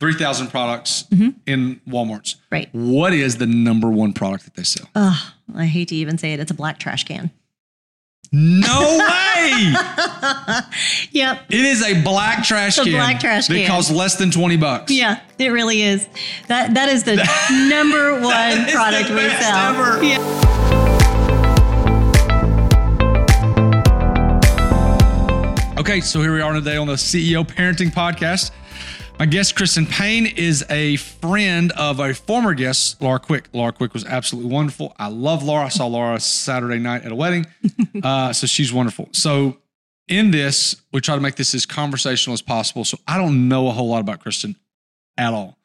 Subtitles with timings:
[0.00, 2.34] 3,000 products in Walmart's.
[2.34, 2.54] Mm-hmm.
[2.54, 2.68] Right.
[2.72, 4.88] What is the number one product that they sell?
[4.94, 6.40] Ugh, I hate to even say it.
[6.40, 7.30] It's a black trash can.
[8.30, 9.72] No way!
[11.12, 11.46] Yep.
[11.48, 12.92] It is a black trash a can.
[12.92, 13.66] black trash can.
[13.66, 14.92] costs less than 20 bucks.
[14.92, 16.06] Yeah, it really is.
[16.48, 17.16] That that is the
[17.70, 19.74] number one product we sell.
[19.74, 20.04] ever.
[20.04, 20.18] Yeah.
[25.78, 28.50] Okay, so here we are today on the CEO Parenting Podcast.
[29.18, 33.48] My guest, Kristen Payne, is a friend of a former guest, Laura Quick.
[33.52, 34.94] Laura Quick was absolutely wonderful.
[34.96, 35.64] I love Laura.
[35.64, 37.46] I saw Laura Saturday night at a wedding.
[38.00, 39.08] Uh, so she's wonderful.
[39.10, 39.58] So
[40.06, 42.84] in this, we try to make this as conversational as possible.
[42.84, 44.54] So I don't know a whole lot about Kristen
[45.16, 45.58] at all.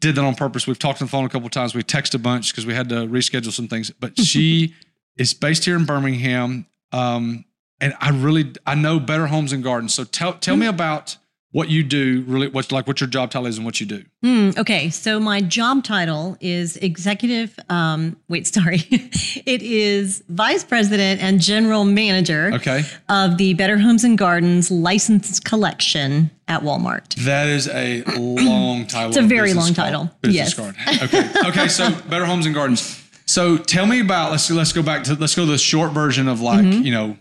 [0.00, 0.68] Did that on purpose.
[0.68, 1.74] We've talked on the phone a couple of times.
[1.74, 3.90] We texted a bunch because we had to reschedule some things.
[3.90, 4.74] But she
[5.16, 6.66] is based here in Birmingham.
[6.92, 7.44] Um,
[7.80, 9.94] and I really I know Better Homes and Gardens.
[9.94, 11.16] So tell tell me about
[11.50, 14.04] what you do, really what's like what your job title is and what you do.
[14.22, 17.58] Hmm, okay, so my job title is executive.
[17.70, 22.82] Um, wait, sorry, it is vice president and general manager Okay.
[23.08, 27.14] of the Better Homes and Gardens licensed collection at Walmart.
[27.24, 29.08] That is a long title.
[29.08, 30.10] It's a very long card- title.
[30.20, 30.54] Business Yes.
[30.54, 30.76] card.
[31.02, 31.48] Okay.
[31.48, 31.68] Okay.
[31.68, 33.02] So Better Homes and Gardens.
[33.24, 36.28] So tell me about let's let's go back to let's go to the short version
[36.28, 36.82] of like Mm-hmm.
[36.82, 37.16] you know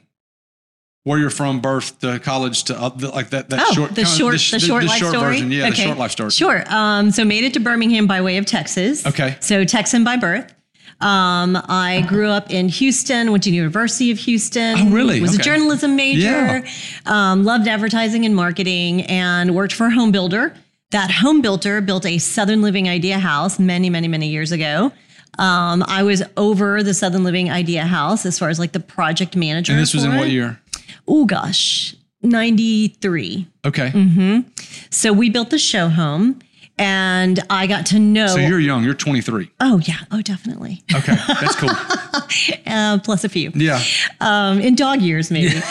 [1.07, 4.33] where you're from, birth to college to up like that that Oh, short the short,
[4.33, 5.13] the, sh- short life story.
[5.35, 5.51] version.
[5.51, 5.83] Yeah, the Okay.
[5.85, 6.31] short life story.
[6.31, 6.63] Sure.
[6.67, 9.05] Um, so made it to Birmingham by way of Texas.
[9.05, 9.37] Okay.
[9.39, 10.53] So Texan by birth.
[10.99, 14.77] Um, I grew up in Houston, went to University of Houston.
[14.79, 15.21] Oh, really?
[15.21, 15.41] Was Okay.
[15.41, 16.19] a journalism major.
[16.63, 16.63] Yeah.
[17.05, 20.53] Um, loved advertising and marketing, and worked for a home builder.
[20.91, 24.91] That home builder built a Southern Living Idea house many, many, many years ago.
[25.37, 29.35] Um, I was over the Southern Living Idea house as far as like the project
[29.35, 29.73] manager.
[29.73, 30.59] And this was in what year?
[31.07, 33.47] Oh gosh, ninety three.
[33.65, 33.89] Okay.
[33.89, 34.49] Mm-hmm.
[34.89, 36.39] So we built the show home
[36.77, 38.27] and I got to know.
[38.27, 38.83] So you're young.
[38.83, 39.49] You're 23.
[39.61, 39.95] oh, yeah.
[40.11, 40.83] Oh, definitely.
[40.93, 41.69] Okay, that's cool.
[42.67, 43.51] Uh, plus a few.
[43.55, 43.81] Yeah.
[44.19, 45.61] Um, in dog years, maybe.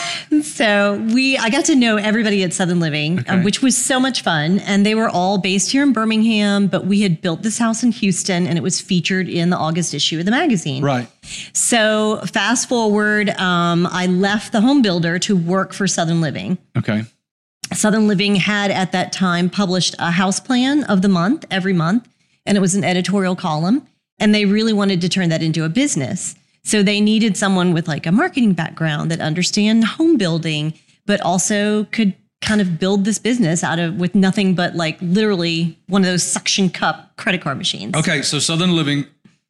[0.41, 3.33] so we, I got to know everybody at Southern Living, Okay.
[3.33, 4.59] um, which was so much fun.
[4.59, 7.91] And they were all based here in Birmingham, but we had built this house in
[7.91, 10.83] Houston and it was featured in the August issue of the magazine.
[10.83, 11.07] Right.
[11.53, 16.57] So fast forward, um, I left the home builder to work for Southern Living.
[16.77, 17.03] Okay.
[17.73, 22.07] Southern Living had at that time published a house plan of the month every month,
[22.45, 23.85] and it was an editorial column.
[24.19, 26.35] And they really wanted to turn that into a business.
[26.63, 30.73] So they needed someone with like a marketing background that understand home building,
[31.05, 35.77] but also could kind of build this business out of with nothing but like literally
[35.87, 37.95] one of those suction cup credit card machines.
[37.95, 38.21] Okay.
[38.21, 39.05] So Southern Living,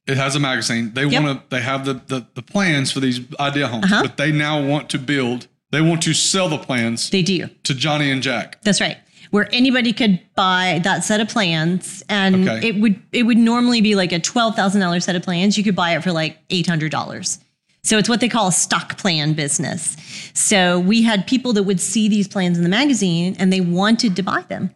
[0.06, 0.94] it has a magazine.
[0.94, 1.24] They Yep.
[1.24, 1.56] want to.
[1.56, 4.04] They have the, the the plans for these idea homes, Uh-huh.
[4.04, 5.48] but they now want to build.
[5.72, 7.50] They want to sell the plans They do.
[7.64, 8.62] to Johnny and Jack.
[8.64, 8.98] That's right.
[9.32, 12.70] Where anybody could buy that set of plans, and Okay.
[12.70, 15.58] it would it would normally be like a twelve thousand dollars set of plans.
[15.58, 17.40] You could buy it for like eight hundred dollars.
[17.84, 19.96] So it's what they call a stock plan business.
[20.34, 24.16] So we had people that would see these plans in the magazine and they wanted
[24.18, 24.72] to buy them.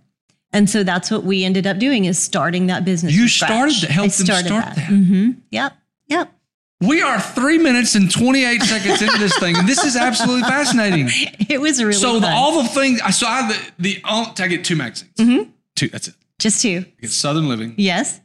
[0.54, 3.14] And so that's what we ended up doing is starting that business.
[3.14, 4.86] You started to help I them started start that.
[4.88, 5.74] hmm Yep.
[6.08, 6.34] Yep.
[6.82, 11.10] We are three minutes and 28 seconds into this thing, and this is absolutely fascinating.
[11.50, 14.48] It was really So the, all the things I so I the, the um, I
[14.48, 15.12] get two magazines.
[15.18, 15.50] Mm-hmm.
[15.76, 16.16] Two, that's it.
[16.40, 16.86] just two.
[16.88, 18.20] I get Southern Living Yes.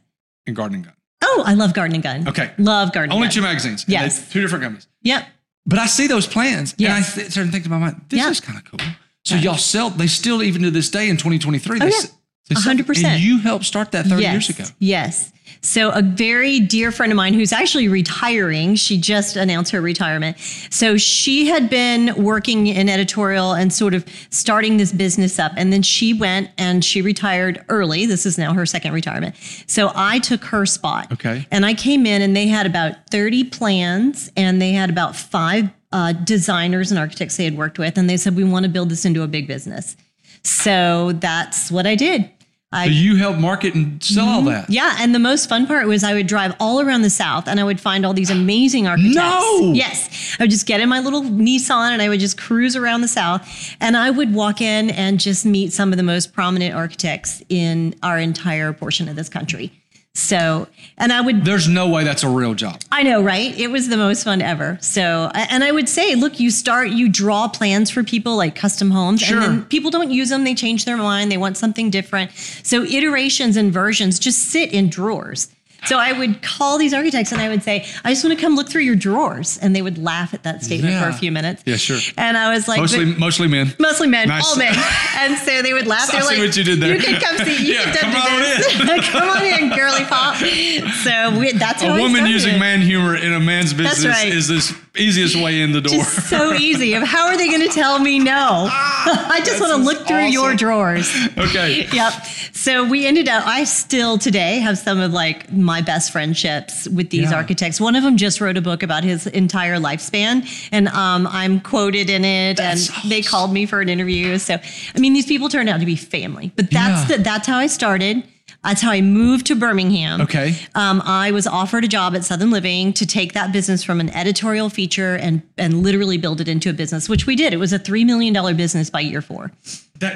[0.45, 0.93] and Garden & Gun.
[1.23, 2.27] Oh, I love Garden & Gun.
[2.27, 2.51] Okay.
[2.57, 3.13] Love Gardening.
[3.15, 3.83] Only and two magazines.
[3.87, 4.31] Yes.
[4.31, 4.87] two different companies.
[5.01, 5.27] Yep.
[5.65, 7.15] But I see those plans, and I Yes.
[7.15, 8.29] th- started thinking in my mind, this Yeah.
[8.29, 8.79] is kind of cool.
[9.25, 9.89] So y'all sell.
[9.89, 11.79] They still even to this day in 2023.
[11.79, 11.91] they Oh, yeah.
[11.91, 12.16] they sell-
[12.55, 13.03] 100%.
[13.03, 14.69] And you helped start that 30 yes, years ago.
[14.79, 15.31] Yes.
[15.61, 20.37] So a very dear friend of mine who's actually retiring, she just announced her retirement.
[20.69, 25.51] So she had been working in editorial and sort of starting this business up.
[25.57, 28.05] And then she went and she retired early.
[28.05, 29.35] This is now her second retirement.
[29.67, 31.11] So I took her spot.
[31.11, 31.45] Okay.
[31.51, 35.69] And I came in and they had about 30 plans and they had about five
[35.91, 37.97] uh, designers and architects they had worked with.
[37.97, 39.95] And they said, we want to build this into a big business.
[40.43, 42.29] So that's what I did.
[42.71, 44.49] I So you help market and sell all mm-hmm.
[44.49, 44.69] that.
[44.69, 47.61] yeah, and the most fun part was I would drive all around the South and
[47.61, 49.15] I would find all these amazing architects.
[49.15, 49.71] No!
[49.73, 50.35] Yes.
[50.37, 53.07] I would just get in my little Nissan and I would just cruise around the
[53.07, 53.47] South
[53.79, 57.95] and I would walk in and just meet some of the most prominent architects in
[58.03, 59.71] our entire portion of this country.
[60.17, 60.67] So,
[60.97, 62.81] and I would There's no way that's a real job.
[62.91, 63.55] I know, right?
[63.55, 64.79] It was the most fun ever.
[64.81, 68.89] So, and I would say, look, you start, you draw plans for people like custom
[68.89, 69.37] homes, Sure.
[69.37, 70.43] and then people don't use them.
[70.43, 71.31] They change their mind.
[71.31, 72.31] They want something different.
[72.63, 75.49] So, iterations and versions just sit in drawers.
[75.85, 78.55] So I would call these architects and I would say, I just want to come
[78.55, 79.57] look through your drawers.
[79.59, 81.63] And they would laugh at that statement for a few minutes.
[81.65, 81.99] Yeah, sure.
[82.17, 83.73] And I was like, Mostly, mostly men.
[83.79, 84.43] Mostly men, Nice.
[84.45, 84.73] all men.
[85.19, 86.09] And so they would laugh.
[86.09, 86.95] I They're see like, what you did there.
[86.95, 87.65] You can come see.
[87.67, 89.09] You Yeah, can come on this.
[89.09, 90.35] come on in, girly pop.
[90.37, 94.31] So we, that's how A woman using man humor in a man's business right.
[94.31, 95.93] is this easiest way in the door.
[95.95, 96.93] Just so easy.
[96.93, 98.31] Of how are they going to tell me no?
[98.69, 101.11] Ah, I just want to look through your drawers.
[101.37, 101.87] okay.
[101.91, 102.13] Yep.
[102.53, 107.09] So we ended up, I still today have some of like my best friendships with
[107.11, 107.35] these Yeah.
[107.37, 107.79] architects.
[107.79, 110.35] One of them just wrote a book about his entire lifespan
[110.71, 114.37] and um, I'm quoted in it That's and they called me for an interview.
[114.39, 114.57] So,
[114.95, 117.17] I mean, these people turned out to be family, but that's, Yeah.
[117.17, 118.23] the, that's how I started.
[118.63, 120.21] That's how I moved to Birmingham.
[120.21, 120.55] Okay.
[120.73, 124.09] Um, I was offered a job at Southern Living to take that business from an
[124.09, 127.53] editorial feature and and literally build it into a business, which we did.
[127.53, 129.51] It was a three million dollar business by year four.
[129.99, 130.15] That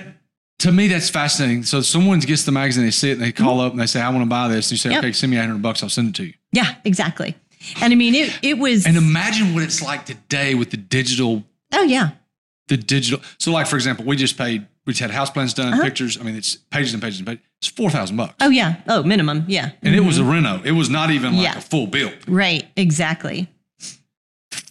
[0.61, 1.63] to me, that's fascinating.
[1.63, 4.01] So someone gets the magazine, they see it, and they call up and they say,
[4.01, 4.93] "I want to buy this." And you say, Mm-hmm.
[4.95, 5.03] Yep.
[5.03, 5.83] "Okay, send me eight hundred bucks.
[5.83, 7.35] I'll send it to you." Yeah, exactly.
[7.81, 8.85] And I mean, it it was.
[8.87, 11.43] And imagine what it's like today with the digital,
[11.73, 12.11] oh yeah,
[12.67, 13.19] the digital.
[13.37, 15.83] So, like for example, we just paid, we just had house plans done, Uh-huh.
[15.83, 16.17] pictures.
[16.19, 17.43] I mean, it's pages and pages and pages.
[17.59, 20.61] It's four thousand bucks, oh yeah, oh minimum, yeah, and it was a reno.
[20.63, 21.57] It was not even like Yeah.
[21.57, 22.11] a full bill.
[22.27, 23.47] right, exactly.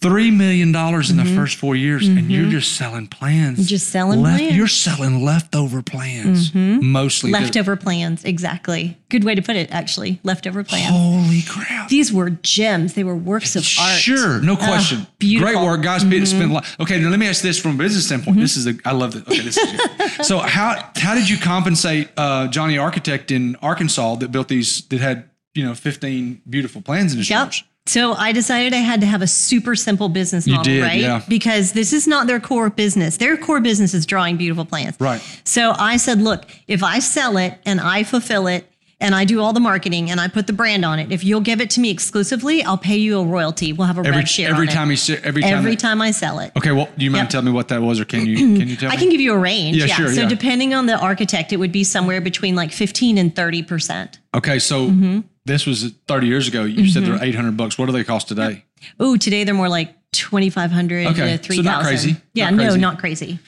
[0.01, 3.59] Three million dollars in the first four years, and you're just selling plans.
[3.59, 3.67] Mm-hmm.
[3.67, 4.41] Just selling plans.
[4.41, 4.55] Mm-hmm.
[4.57, 7.31] You're selling leftover plans, mostly.
[7.31, 8.97] They're- Leftover plans, exactly.
[9.09, 10.19] Good way to put it, actually.
[10.23, 10.89] Leftover plans.
[10.89, 11.89] Holy crap!
[11.89, 12.95] These were gems.
[12.95, 13.99] They were works of art.
[13.99, 15.05] Sure, no question.
[15.19, 15.53] beautiful.
[15.53, 16.03] Great work, guys.
[16.03, 16.75] People Spend a lot.
[16.79, 18.37] Okay, now let me ask this from a business standpoint.
[18.39, 18.73] This is a.
[18.83, 19.27] I love it.
[19.27, 19.81] Okay, this is
[20.27, 24.99] so how how did you compensate uh, Johnny Architect in Arkansas that built these that
[24.99, 27.37] had you know fifteen beautiful plans in his Yep.
[27.37, 27.63] drawers?
[27.91, 31.01] So I decided I had to have a super simple business model, did, right?
[31.01, 31.21] yeah.
[31.27, 33.17] Because this is not their core business.
[33.17, 34.97] Their core business is drawing beautiful plants.
[35.01, 35.21] Right.
[35.43, 38.65] So I said, look, if I sell it and I fulfill it
[39.01, 41.41] and I do all the marketing and I put the brand on it, if you'll
[41.41, 43.73] give it to me exclusively, I'll pay you a royalty.
[43.73, 44.97] We'll have a Every share every time it.
[44.97, 45.53] sa- every time.
[45.57, 46.51] every that- time I sell it.
[46.55, 47.29] Okay, well, do you mind Yep.
[47.31, 48.95] telling me what that was, or can you can you tell me?
[48.95, 49.75] I can give you a range.
[49.75, 50.27] Yeah, sure, So yeah.
[50.29, 54.19] depending on the architect, it would be somewhere between like 15 and 30%.
[54.35, 55.19] okay, so Mm-hmm.
[55.45, 56.63] This was thirty years ago.
[56.63, 57.77] You said they're eight hundred bucks.
[57.77, 58.63] What do they cost today?
[58.99, 61.63] Oh, today they're more like 2,500 Okay, to so 3,000.
[61.65, 62.15] not crazy.
[62.33, 62.79] Yeah, Not no, crazy.
[62.79, 63.39] not crazy.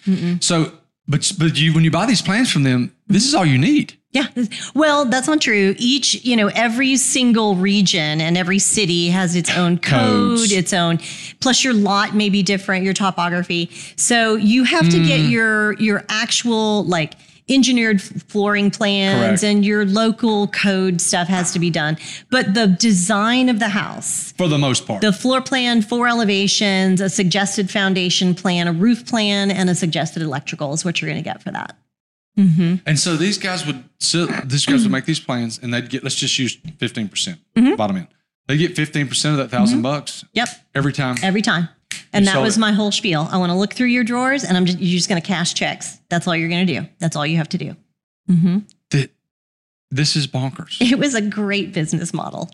[0.41, 0.71] So,
[1.07, 3.93] but but you when you buy these plans from them, this is all you need.
[4.11, 4.27] Yeah.
[4.75, 5.73] Well, that's not true.
[5.79, 10.51] Each, you know, every single region and every city has its own code, Codes.
[10.51, 10.99] its own
[11.39, 13.71] plus your lot may be different, your topography.
[13.95, 15.07] So you have to Hmm.
[15.07, 17.13] get your your actual like
[17.49, 19.43] engineered flooring plans Correct.
[19.43, 21.97] and your local code stuff has to be done.
[22.31, 25.01] But the design of the house, For the most part.
[25.01, 30.21] the floor plan, four elevations, a suggested foundation plan, a roof plan, and a suggested
[30.21, 31.75] electrical is what you're going to get for that.
[32.35, 36.03] And so these guys would so these guys would make these plans and they'd get
[36.03, 37.75] let's just use 15% Mm-hmm.
[37.75, 38.07] bottom end.
[38.47, 40.49] They get 15% of that 1000 bucks Yep.
[40.73, 41.15] every time.
[41.21, 41.69] every time.
[42.13, 42.59] And that was it.
[42.59, 43.27] my whole spiel.
[43.31, 45.53] I want to look through your drawers, and I'm just you're just going to cash
[45.53, 45.99] checks.
[46.09, 46.87] That's all you're going to do.
[46.99, 47.75] That's all you have to do.
[48.91, 49.09] That
[49.91, 50.77] this is bonkers.
[50.81, 52.49] It was a great business model.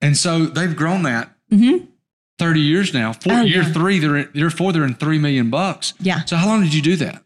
[0.00, 1.86] And so they've grown that Mhm.
[2.38, 3.12] 30 years now.
[3.12, 3.72] Four, Oh, year yeah.
[3.72, 5.92] 3 they're in, year 4 they're in 3 million bucks.
[6.00, 6.24] Yeah.
[6.24, 7.22] So how long did you do that?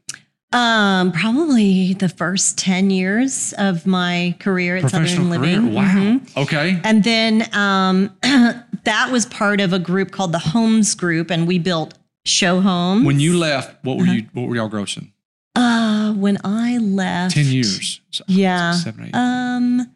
[0.54, 5.40] Um, probably the first ten years of my career at Southern career.
[5.58, 5.74] Living.
[5.74, 5.82] Wow.
[5.84, 6.36] Mhm.
[6.36, 6.80] Okay.
[6.84, 8.16] And then um,
[8.84, 13.04] that was part of a group called the Homes Group, and we built show homes.
[13.04, 14.06] When you left, what Uh-huh.
[14.06, 15.10] were you what were y'all grossing?
[15.56, 18.00] uh, when I left, 10 years.
[18.10, 18.72] So, Yeah.
[18.72, 19.14] Seven, eight.
[19.14, 19.90] Um,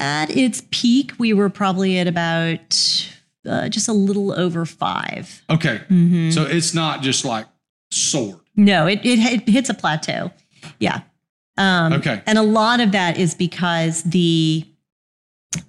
[0.00, 3.08] at its peak, we were probably at about
[3.48, 5.42] uh, just a little over five.
[5.50, 5.80] okay.
[5.90, 6.30] Mm-hmm.
[6.30, 7.46] So it's not just like
[7.92, 8.40] soared.
[8.58, 10.30] No, it, it it hits a plateau.
[10.78, 11.00] Yeah.
[11.56, 12.20] Um, Okay.
[12.26, 14.66] And a lot of that is because the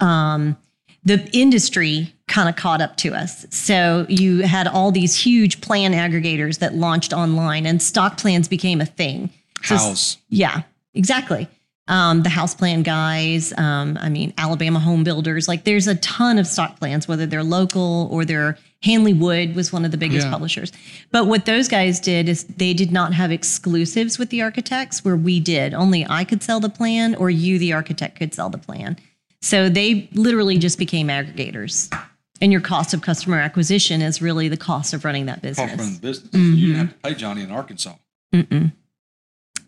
[0.01, 0.57] um,
[1.03, 3.45] the industry kind of caught up to us.
[3.49, 8.81] So you had all these huge plan aggregators that launched online, and stock plans became
[8.81, 9.29] a thing.
[9.63, 10.17] So House.
[10.29, 11.47] Yeah, exactly.
[11.89, 16.37] Um, the house plan guys, um, I mean, Alabama home builders, like there's a ton
[16.37, 20.27] of stock plans, whether they're local or they're Hanley Wood was one of the biggest
[20.27, 20.31] Yeah.
[20.31, 20.71] publishers.
[21.11, 25.17] But what those guys did is they did not have exclusives with the architects where
[25.17, 25.73] we did.
[25.73, 28.95] Only I could sell the plan or you, the architect, could sell the plan.
[29.41, 31.93] So they literally just became aggregators.
[32.41, 35.77] And your cost of customer acquisition is really the cost of running that Talk from
[35.77, 35.95] business.
[35.97, 36.29] the business.
[36.31, 36.53] Mm-hmm.
[36.55, 37.95] You didn't have to pay Johnny in Arkansas.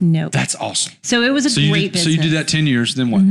[0.02, 0.30] No.
[0.30, 0.94] That's awesome.
[1.04, 3.12] So it was a So you, great did, so you did that 10 years, then
[3.12, 3.22] what?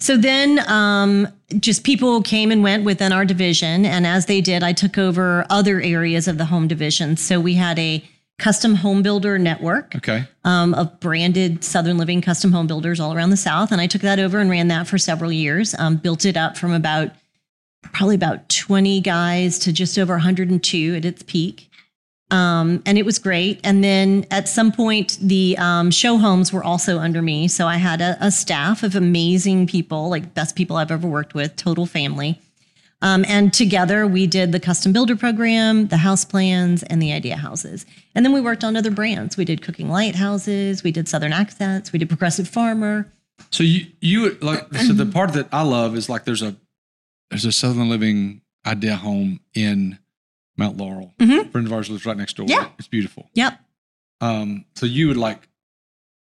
[0.00, 1.28] So then um,
[1.60, 3.86] just people came and went within our division.
[3.86, 7.16] And as they did, I took over other areas of the home division.
[7.16, 8.04] So we had a
[8.40, 10.24] custom home builder network Okay.
[10.44, 13.72] um, of branded Southern Living custom home builders all around the South.
[13.72, 16.56] And I took that over and ran that for several years, um, built it up
[16.56, 17.10] from about
[17.92, 21.67] probably about 20 guys to just over 102 at its peak.
[22.30, 23.58] Um, and it was great.
[23.64, 27.48] And then at some point, the um, show homes were also under me.
[27.48, 31.32] So I had a, a, staff of amazing people, like best people I've ever worked
[31.32, 32.38] with, total family.
[33.00, 37.36] Um, and together we did the custom builder program, the house plans, and the idea
[37.36, 37.86] houses.
[38.14, 39.36] And then we worked on other brands.
[39.36, 43.10] We did Cooking Light houses, we did Southern Accents, we did Progressive Farmer.
[43.50, 46.56] So you you like so the part that I love is like there's a
[47.30, 49.98] there's a Southern Living idea home in
[50.58, 51.14] Mount Laurel.
[51.18, 51.46] Mhm.
[51.46, 52.46] A friend of ours lives right next door.
[52.48, 52.66] Yeah.
[52.78, 53.30] It's beautiful.
[53.34, 53.58] Yep.
[54.20, 55.48] Um, so you would like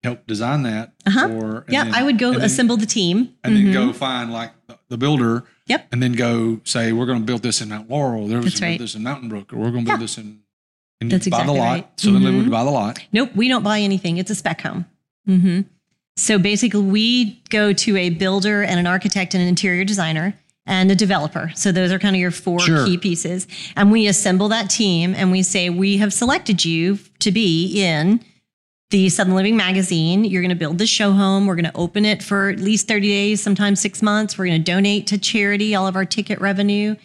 [0.04, 1.28] help design that, Uh-huh.
[1.30, 3.34] or Yeah, then- I would go and then- assemble the team.
[3.44, 3.74] and then Mhm.
[3.74, 5.44] go find like the- the builder.
[5.66, 5.88] Yep.
[5.92, 8.28] And then go say we're going to build this in Mount Laurel.
[8.28, 8.78] There was right.
[8.78, 10.04] build this in Mountain Brook, or we're going to build Yeah.
[10.06, 10.40] this in.
[11.02, 11.72] And That's buy exactly the lot.
[11.74, 11.88] right.
[11.98, 12.38] So then they Mhm.
[12.44, 13.00] would buy the lot.
[13.12, 14.18] Nope, we don't buy anything.
[14.18, 14.86] It's a spec home.
[15.26, 15.62] hmm
[16.16, 20.36] So basically, we go to a builder and an architect and an interior designer
[20.68, 21.52] and a developer.
[21.56, 22.86] So those are kind of your four Sure.
[22.86, 23.48] key pieces.
[23.76, 28.20] And we assemble that team and we say, we have selected you to be in
[28.90, 30.24] the Southern Living magazine.
[30.24, 31.46] You're going to build the show home.
[31.48, 34.38] We're going to open it for at least 30 days, sometimes six months.
[34.38, 36.96] We're going to donate to charity all of our ticket revenue.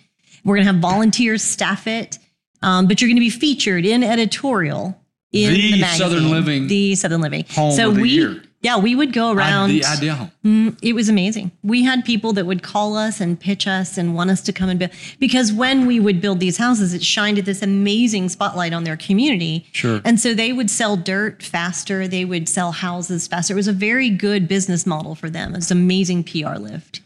[0.45, 2.19] We're going to have volunteers staff it.
[2.63, 4.97] Um, but you're going to be featured in editorial
[5.33, 5.99] in The the, magazine.
[5.99, 8.43] Southern Living the Southern Living Home so of the we, year.
[8.63, 9.71] Yeah, we would go around.
[9.71, 10.31] the idea home.
[10.45, 11.51] Mm, it was amazing.
[11.65, 14.69] We had people that would call us and pitch us and want us to come
[14.69, 18.73] and build because when we would build these houses, it shined at this amazing spotlight
[18.73, 19.67] on their community.
[19.73, 20.01] Sure.
[20.05, 22.07] And so they would sell dirt faster.
[22.07, 23.55] They would sell houses faster.
[23.55, 25.55] It was a very good business model for them.
[25.55, 27.01] It was amazing PR lift.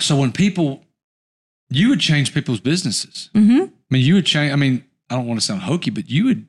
[0.00, 0.82] So when people,
[1.70, 3.30] you would change people's businesses.
[3.32, 3.62] Mm-hmm.
[3.62, 4.52] I mean, you would change.
[4.52, 6.48] I mean, I don't want to sound hokey, but you would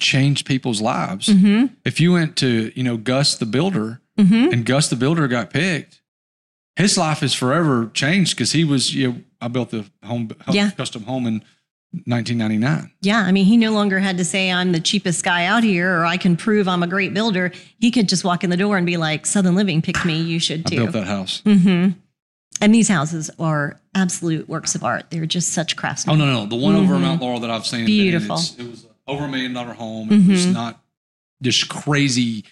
[0.00, 1.28] change people's lives.
[1.28, 1.66] Mm-hmm.
[1.84, 4.52] If you went to, you know, Gus the builder Mm-hmm.
[4.52, 6.02] and Gus the builder got picked,
[6.76, 10.70] his life is forever changed because he was, you know, I built the home, Yeah.
[10.72, 11.42] custom home in
[12.04, 12.90] 1999.
[13.00, 15.98] Yeah, I mean, he no longer had to say I'm the cheapest guy out here,
[16.00, 17.52] or I can prove I'm a great builder.
[17.78, 20.20] He could just walk in the door and be like, "Southern Living picked me.
[20.20, 20.74] You should too.
[20.74, 21.40] I too." built that house.
[21.44, 21.88] hmm
[22.60, 25.06] And these houses are absolute works of art.
[25.10, 26.20] They're just such craftsmanship.
[26.20, 26.34] Oh craftsmen.
[26.34, 27.80] no, no, the one over Mount Laurel that I've seen.
[27.80, 27.86] Mm-hmm.
[27.86, 28.36] Beautiful.
[28.58, 30.10] It was over a million dollar home.
[30.12, 30.52] It was Mhm.
[30.52, 30.82] not
[31.42, 32.44] just crazy,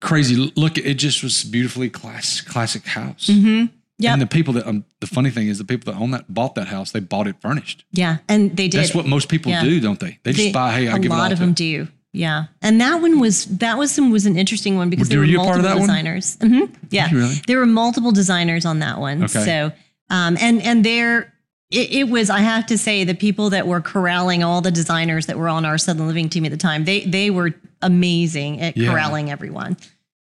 [0.00, 0.34] crazy.
[0.56, 3.26] Look, it just was beautifully class, classic house.
[3.28, 3.66] hmm
[4.00, 4.12] Yep.
[4.12, 6.54] And the people that um, the funny thing is the people that own that bought
[6.54, 7.84] that house, they bought it furnished.
[7.90, 8.78] Yeah, and they did.
[8.78, 9.64] That's what most people Yeah.
[9.64, 10.20] do, don't they?
[10.22, 10.72] They just They- buy.
[10.72, 11.88] Hey, I give it all lot of to them do.
[12.12, 15.18] Yeah, and that one was that was some was an interesting one because Were there
[15.18, 16.38] were you a part of multiple designers.
[16.40, 16.60] hmm
[16.90, 17.42] Yeah, really?
[17.48, 19.24] there were multiple designers on that one.
[19.24, 19.44] Okay.
[19.44, 19.72] So,
[20.10, 21.34] um, and and there
[21.70, 22.30] it, it was.
[22.30, 25.64] I have to say, the people that were corralling all the designers that were on
[25.64, 28.90] our Southern Living team at the time, they they were amazing at Yeah.
[28.90, 29.76] corralling everyone.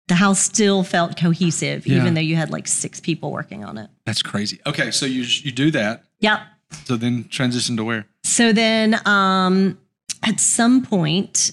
[0.08, 1.98] The house still felt cohesive, Yeah.
[1.98, 3.90] even though you had like six people working on it.
[4.06, 4.58] That's crazy.
[4.66, 6.04] Okay, so you you do that.
[6.20, 6.40] Yep.
[6.84, 8.06] So then transition to where?
[8.24, 9.78] So then um,
[10.22, 11.52] at some point,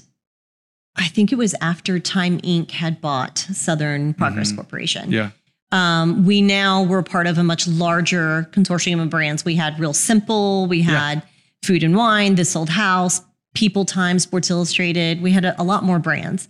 [0.97, 2.71] I think it was after Time Inc.
[2.71, 5.03] had bought Southern Progress Corporation.
[5.03, 5.13] Mm-hmm.
[5.13, 5.29] Yeah.
[5.79, 9.43] Um, we now were part of a much larger consortium of brands.
[9.43, 10.85] We had Real Simple, we Yeah.
[11.09, 11.23] had
[11.63, 13.21] Food and Wine, This Old House,
[13.55, 15.21] People Time, Sports Illustrated.
[15.21, 16.47] We had a, a lot more brands.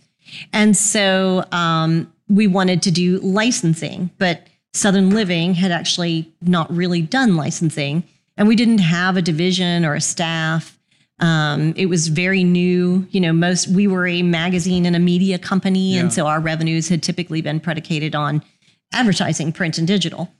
[0.52, 7.02] And so um, we wanted to do licensing, but Southern Living had actually not really
[7.02, 8.04] done licensing.
[8.36, 10.78] And we didn't have a division or a staff.
[11.18, 13.06] Um, it was very new.
[13.10, 16.00] You know, most we were a magazine and a media company, Yeah.
[16.00, 18.42] and so our revenues had typically been predicated on
[18.92, 20.32] advertising, print and digital,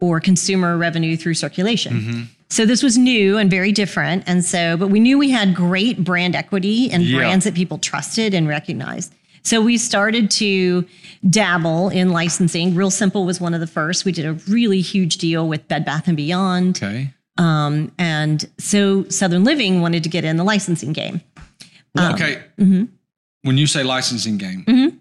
[0.00, 2.00] or consumer revenue through circulation.
[2.00, 2.22] Mm-hmm.
[2.50, 4.24] So this was new and very different.
[4.26, 7.16] And so, but we knew we had great brand equity and Yeah.
[7.18, 9.14] brands that people trusted and recognized.
[9.44, 10.86] So we started to
[11.28, 12.74] dabble in licensing.
[12.74, 14.04] Real Simple was one of the first.
[14.04, 16.76] We did a really huge deal with Bed Bath and Beyond.
[16.76, 17.10] Okay.
[17.38, 21.22] Um, and so Southern Living wanted to get in the licensing game.
[21.94, 22.42] Well, Um, okay.
[22.60, 22.88] mhm.
[23.42, 24.98] When you say licensing game, Mhm.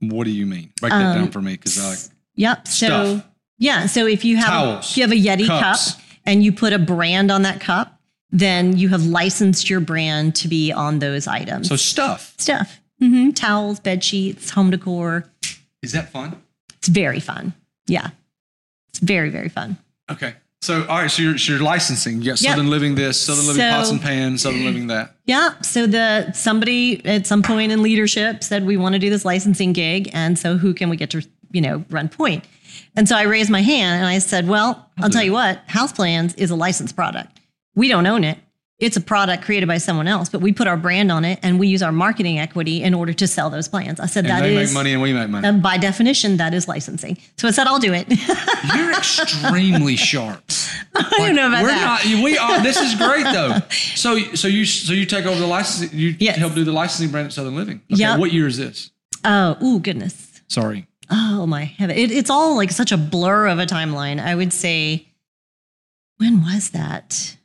[0.00, 0.70] what do you mean?
[0.80, 1.98] Break that down Um, for me, because I like
[2.36, 2.68] Yep.
[2.68, 3.26] So Stuff.
[3.58, 3.86] yeah.
[3.86, 5.92] So if you have Towels, if you have a Yeti cups.
[5.94, 7.98] cup and you put a brand on that cup,
[8.30, 11.68] then you have licensed your brand to be on those items.
[11.68, 12.34] so stuff.
[12.38, 12.80] stuff.
[12.98, 15.26] hmm Towels, bed sheets, home decor.
[15.82, 16.40] Is that fun?
[16.78, 17.52] It's very fun.
[17.86, 18.10] Yeah.
[18.88, 19.76] It's very, very fun.
[20.10, 20.34] Okay.
[20.62, 21.10] So all right.
[21.10, 22.22] So you're, so you're licensing.
[22.22, 22.52] You got Yep.
[22.52, 25.16] Southern Living this, Southern Living pots and pans, Southern Living that.
[25.26, 25.60] Yeah.
[25.60, 29.72] So the somebody at some point in leadership said we want to do this licensing
[29.72, 31.22] gig, and so who can we get to
[31.52, 32.44] you know run point?
[32.96, 35.92] And so I raised my hand and I said, well, I'll tell you what, House
[35.92, 37.40] Plans is a licensed product.
[37.74, 38.38] We don't own it.
[38.78, 41.60] It's a product created by someone else, but we put our brand on it and
[41.60, 44.00] we use our marketing equity in order to sell those plans.
[44.00, 45.46] I said And that they is make money and we make money.
[45.46, 47.16] uh, by definition that is licensing.
[47.38, 48.06] So I said I'll do it.
[48.74, 50.42] You're extremely sharp.
[50.96, 52.04] I don't know about We're that.
[52.04, 52.24] not.
[52.24, 52.60] We are.
[52.62, 53.58] This is great though.
[53.94, 55.96] So so you so you take over the licensing.
[55.96, 56.36] You Yes.
[56.38, 57.82] help do the licensing brand at Southern Living.
[57.92, 58.18] Okay, Yep.
[58.18, 58.90] What year is this?
[59.24, 60.40] Oh, ooh, goodness.
[60.48, 60.86] Sorry.
[61.14, 61.96] Oh my heaven.
[61.96, 64.18] It, it's all like such a blur of a timeline.
[64.18, 65.06] I would say,
[66.16, 67.36] when was that?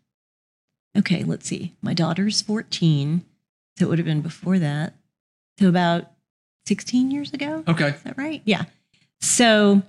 [0.98, 1.76] Okay, let's see.
[1.82, 3.24] My daughter's 14.
[3.78, 4.96] So it would have been before that.
[5.60, 6.06] So about
[6.68, 7.64] 16 years ago.
[7.68, 7.90] Okay.
[7.90, 8.42] Is that right?
[8.46, 8.64] Yeah.
[9.20, 9.82] So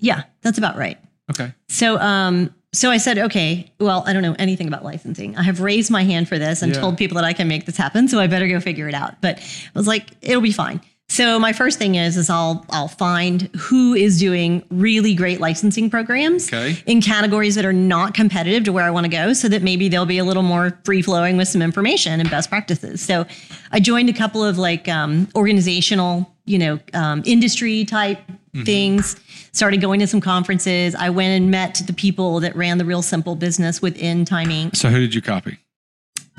[0.00, 0.98] yeah, that's about right.
[1.30, 1.52] Okay.
[1.68, 5.34] So um so I said, okay, well, I don't know anything about licensing.
[5.36, 6.80] I have raised my hand for this and Yeah.
[6.80, 9.20] told people that I can make this happen, so I better go figure it out.
[9.22, 10.82] But I was like, it'll be fine.
[11.08, 15.88] So my first thing is is I'll I'll find who is doing really great licensing
[15.88, 16.76] programs Okay.
[16.86, 19.88] in categories that are not competitive to where I want to go so that maybe
[19.88, 23.00] they'll be a little more free flowing with some information and best practices.
[23.00, 23.24] So
[23.70, 28.18] I joined a couple of like um, organizational, you know, um, industry type
[28.64, 29.16] things,
[29.52, 30.94] started going to some conferences.
[30.94, 34.72] I went and met the people that ran the real simple business within timing.
[34.72, 35.58] So who did you copy?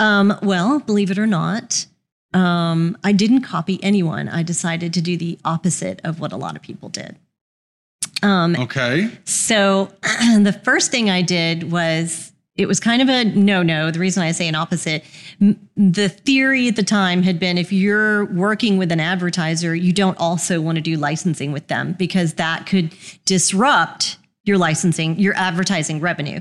[0.00, 1.86] Um, well, believe it or not,
[2.34, 4.28] um, I didn't copy anyone.
[4.28, 7.16] I decided to do the opposite of what a lot of people did.
[8.22, 9.10] Um, Okay.
[9.24, 13.92] so the first thing I did was it was kind of a no no.
[13.92, 15.04] The reason I say an opposite,
[15.40, 19.92] m- the theory at the time had been if you're working with an advertiser, you
[19.92, 22.92] don't also want to do licensing with them because that could
[23.26, 26.40] disrupt your licensing, your advertising revenue.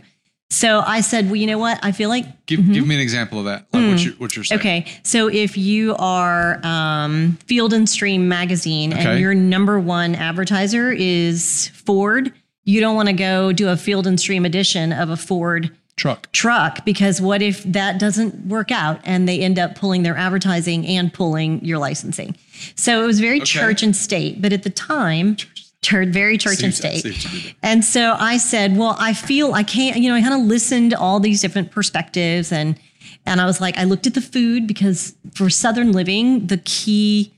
[0.50, 1.78] So I said, well, you know what?
[1.84, 3.68] I feel like Give give me an example of that.
[3.74, 4.60] Like what you what you're saying.
[4.60, 4.68] Mm-hmm.
[4.90, 9.06] Okay, so if you are um, Field and Stream magazine Okay.
[9.06, 12.32] and your number one advertiser is Ford,
[12.64, 16.32] you don't want to go do a Field and Stream edition of a Ford Truck.
[16.32, 20.86] truck because what if that doesn't work out and they end up pulling their advertising
[20.88, 22.38] and pulling your licensing?
[22.76, 26.74] So it was very church and state, but at the time, church, very church and
[26.74, 27.04] state.
[27.04, 27.54] see what you did there.
[27.64, 30.92] And so I said, well, I feel I can't, you know, I kind of listened
[30.92, 32.80] to all these different perspectives and
[33.26, 37.34] and I was like, I looked at the food because for Southern Living, the key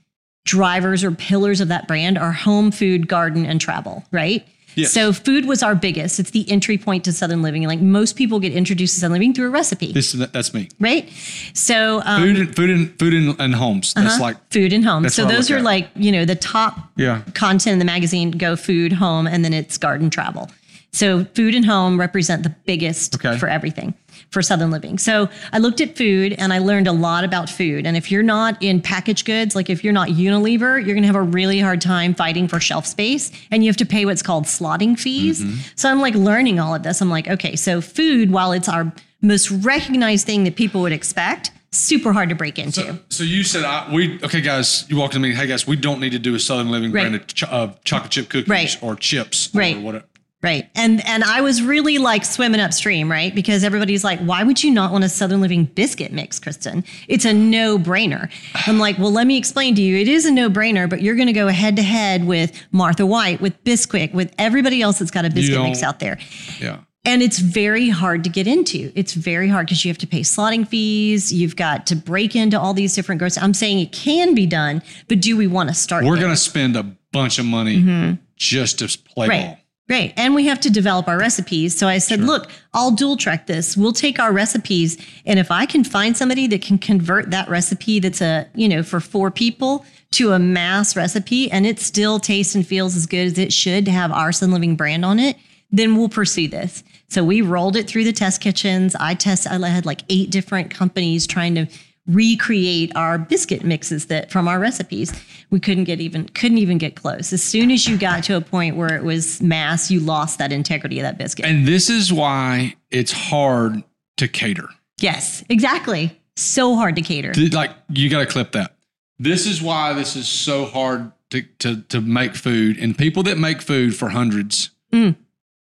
[0.45, 4.47] drivers or pillars of that brand are home, food, garden, and travel, right?
[4.81, 4.93] Yes.
[4.93, 6.19] So food was our biggest.
[6.19, 7.63] It's the entry point to Southern Living.
[7.67, 10.69] Like most people get introduced to Southern Living through a recipe, This that's me.
[10.79, 11.09] right?
[11.53, 13.93] So um, Food and food and food and, and homes.
[13.93, 15.03] That's like food and home.
[15.03, 15.63] That's So those are at.
[15.63, 17.21] like, you know, the top yeah.
[17.33, 20.49] content in the magazine go food, home, and then it's garden travel.
[20.91, 23.37] So food and home represent the biggest Okay.
[23.37, 23.93] for everything
[24.31, 24.97] for Southern Living.
[24.97, 27.85] So I looked at food and I learned a lot about food.
[27.85, 31.07] And if you're not in packaged goods, like if you're not Unilever, you're going to
[31.07, 34.21] have a really hard time fighting for shelf space and you have to pay what's
[34.21, 35.43] called slotting fees.
[35.43, 35.59] Mm-hmm.
[35.75, 37.01] So I'm like learning all of this.
[37.01, 41.51] I'm like, okay, so food, while it's our most recognized thing that people would expect,
[41.71, 42.99] super hard to break into.
[43.09, 44.85] So you said I, we okay guys.
[44.89, 45.33] You walked in me.
[45.35, 47.13] Hey guys, we don't need to do a Southern Living Right.
[47.13, 48.77] of ch- uh, chocolate chip cookies Right.
[48.81, 49.75] or chips Right.
[49.77, 50.05] or whatever.
[50.41, 50.69] Right.
[50.73, 53.35] And and I was really like swimming upstream, right?
[53.35, 56.85] Because everybody's like, why would you not want a Southern Living biscuit mix, Kristen?
[57.09, 58.31] It's a no-brainer.
[58.65, 59.97] I'm like, well, let me explain to you.
[59.97, 63.41] It is a no-brainer, but you're going to go head to head with Martha White,
[63.41, 66.17] with Bisquick, with everybody else that's got a biscuit mix out there.
[66.59, 66.79] Yeah.
[67.05, 68.91] And it's very hard to get into.
[68.95, 71.33] It's very hard because you have to pay slotting fees.
[71.33, 73.43] You've got to break into all these different groceries.
[73.43, 76.03] I'm saying it can be done, but do we want to start?
[76.05, 76.23] We're there?
[76.25, 79.31] gonna spend a bunch of money just to play Mm-hmm.
[79.31, 79.45] Right.
[79.47, 79.58] ball.
[79.89, 80.13] Right.
[80.15, 81.75] And we have to develop our recipes.
[81.75, 83.75] So I said, look, I'll dual track this.
[83.75, 85.03] We'll take our recipes.
[85.25, 88.83] And if I can find somebody that can convert that recipe that's a, you know,
[88.83, 93.25] for four people to a mass recipe and it still tastes and feels as good
[93.25, 95.37] as it should to have our Sun Living brand on it,
[95.71, 96.83] then we'll pursue this.
[97.07, 98.95] So we rolled it through the test kitchens.
[98.95, 101.67] I test I had like eight different companies trying to
[102.09, 105.13] recreate our biscuit mixes that from our recipes.
[105.51, 107.31] We couldn't get even couldn't even get close.
[107.31, 110.51] As soon as you got to a point where it was mass, you lost that
[110.51, 111.45] integrity of that biscuit.
[111.45, 113.83] And this is why it's hard
[114.17, 114.67] to cater.
[114.99, 116.19] yes, exactly.
[116.35, 117.33] So hard to cater.
[117.51, 118.73] Like you got to clip that.
[119.19, 122.77] This is why this is so hard to, to to make food.
[122.79, 125.15] And people that make food for hundreds They and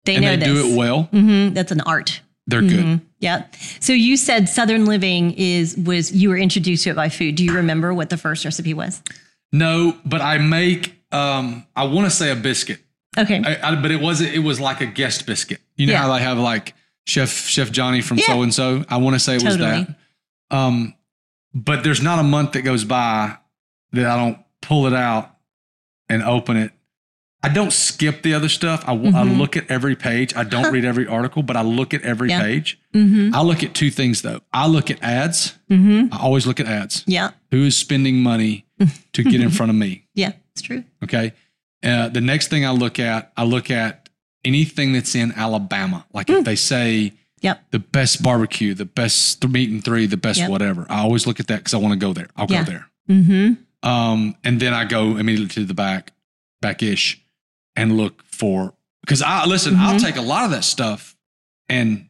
[0.07, 0.47] know they this.
[0.47, 2.21] do it well, Mhm, That's an art.
[2.47, 2.71] They're good.
[2.85, 3.55] Mhm, Yep.
[3.79, 7.35] So you said Southern Living is was you were introduced to it by food.
[7.35, 9.01] Do you remember what the first recipe was?
[9.51, 12.79] No, but I make um I want to say a biscuit.
[13.17, 13.41] Okay.
[13.45, 14.33] I, I, but it wasn't.
[14.33, 15.61] It was like a guest biscuit.
[15.77, 15.99] You know Yeah.
[15.99, 16.73] how they have like
[17.05, 18.83] Chef Chef Johnny from so and so.
[18.89, 19.95] I want to say it was that.
[20.51, 20.95] Um,
[21.53, 23.37] but there's not a month that goes by
[23.91, 25.29] that I don't pull it out
[26.09, 26.71] and open it.
[27.45, 28.83] I don't skip the other stuff.
[28.87, 29.37] I, I Mhm.
[29.37, 30.33] look at every page.
[30.35, 32.41] I don't read every article, but I look at every Yeah.
[32.41, 32.79] page.
[32.95, 33.35] mm-hmm.
[33.35, 34.39] I look at two things though.
[34.53, 35.53] I look at ads.
[35.69, 36.13] Mm-hmm.
[36.13, 37.03] I always look at ads.
[37.05, 37.31] Yeah.
[37.51, 38.65] Who is spending money
[39.13, 40.05] to get in front of me?
[40.15, 40.31] Yeah.
[40.53, 40.83] It's true.
[41.03, 41.33] Okay.
[41.83, 44.07] Uh, the next thing I look at, I look at
[44.45, 46.05] anything that's in Alabama.
[46.13, 47.61] Like if they say Yep.
[47.71, 50.49] the best barbecue, the best th- meat and three, the best Yep.
[50.49, 52.27] whatever, I always look at that because I want to go there.
[52.37, 52.63] I'll Yeah.
[52.63, 52.85] go there.
[53.09, 53.87] Mm-hmm.
[53.89, 56.13] Um, and then I go immediately to the back,
[56.61, 57.19] back ish,
[57.75, 59.75] and look for because I listen.
[59.77, 60.01] I'll Mhm.
[60.01, 61.15] take a lot of that stuff
[61.69, 62.07] and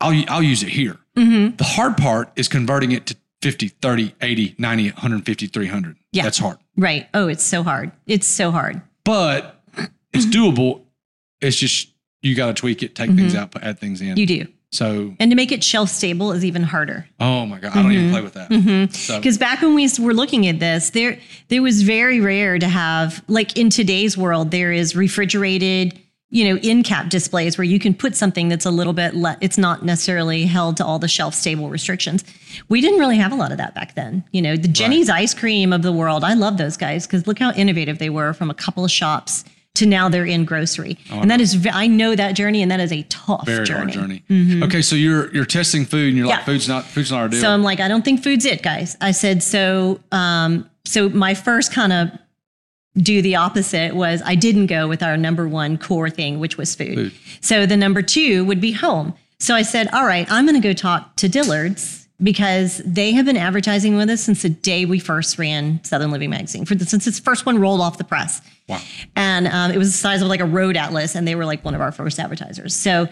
[0.00, 0.98] I'll I'll use it here.
[1.16, 1.56] Mm-hmm.
[1.56, 5.96] The hard part is converting it to 50, 30, 80, 90, 150, 300.
[6.12, 6.22] Yeah.
[6.24, 6.58] That's hard.
[6.76, 7.08] Right.
[7.14, 7.90] Oh, it's so hard.
[8.06, 8.80] It's so hard.
[9.04, 9.60] But
[10.12, 10.82] it's doable.
[11.40, 11.88] It's just
[12.22, 14.08] you got to tweak it, take things out, add things in.
[14.08, 14.18] Mm-hmm.
[14.18, 14.46] You do.
[14.72, 17.06] So, And to make it shelf stable is even harder.
[17.18, 18.50] oh my god, I don't even play with that.
[18.50, 18.92] Mm-hmm.
[18.92, 22.68] So, Because back when we were looking at this, there there was very rare to
[22.68, 25.98] have like in today's world there is refrigerated,
[26.30, 29.58] you know, endcap displays where you can put something that's a little bit le- it's
[29.58, 32.22] not necessarily held to all the shelf stable restrictions.
[32.68, 34.22] We didn't really have a lot of that back then.
[34.30, 36.22] You know, the Jeni's ice cream of the world.
[36.22, 39.44] I love those guys because look how innovative they were from a couple of shops
[39.80, 40.96] to now they're in grocery.
[41.10, 43.92] and that is I know that journey and that is a tough very journey.
[43.92, 44.62] hard journey.
[44.62, 47.40] Okay, so you're you're testing food and you're like, food's not food's not our deal.
[47.40, 48.96] So I'm like, I don't think food's it, guys.
[49.00, 52.08] I said, so, um, so my first kind of
[52.96, 56.74] do the opposite was I didn't go with our number one core thing, which was
[56.74, 56.94] food.
[56.94, 57.12] Food.
[57.40, 59.14] So the number two would be home.
[59.38, 63.24] So I said, all right, I'm going to go talk to Dillard's because they have
[63.24, 66.84] been advertising with us since the day we first ran Southern Living Magazine, for the,
[66.84, 68.42] since its first one rolled off the press.
[68.68, 68.80] wow.
[69.16, 71.64] And um, it was the size of like a road atlas, and they were like
[71.64, 72.74] one of our first advertisers.
[72.74, 73.08] So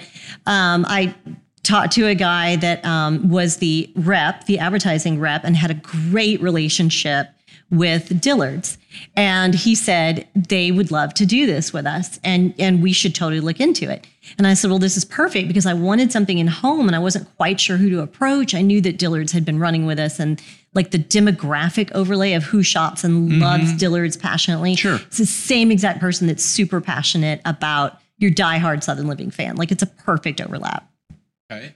[0.47, 1.15] um, I
[1.63, 5.75] talked to a guy that um, was the rep, the advertising rep, and had a
[5.75, 7.29] great relationship
[7.71, 8.79] with Dillard's.
[9.15, 13.15] And he said they would love to do this with us and, and we should
[13.15, 14.07] totally look into it.
[14.39, 16.99] And I said, Well, this is perfect because I wanted something in home and I
[16.99, 18.55] wasn't quite sure who to approach.
[18.55, 20.43] I knew that Dillard's had been running with us and
[20.75, 23.43] like the demographic overlay of who shops and mm-hmm.
[23.43, 24.75] loves Dillard's passionately.
[24.75, 24.97] Sure.
[24.97, 29.57] It's the same exact person that's super passionate about your diehard Southern Living fan.
[29.57, 30.91] Like it's a perfect overlap.
[31.51, 31.75] Okay.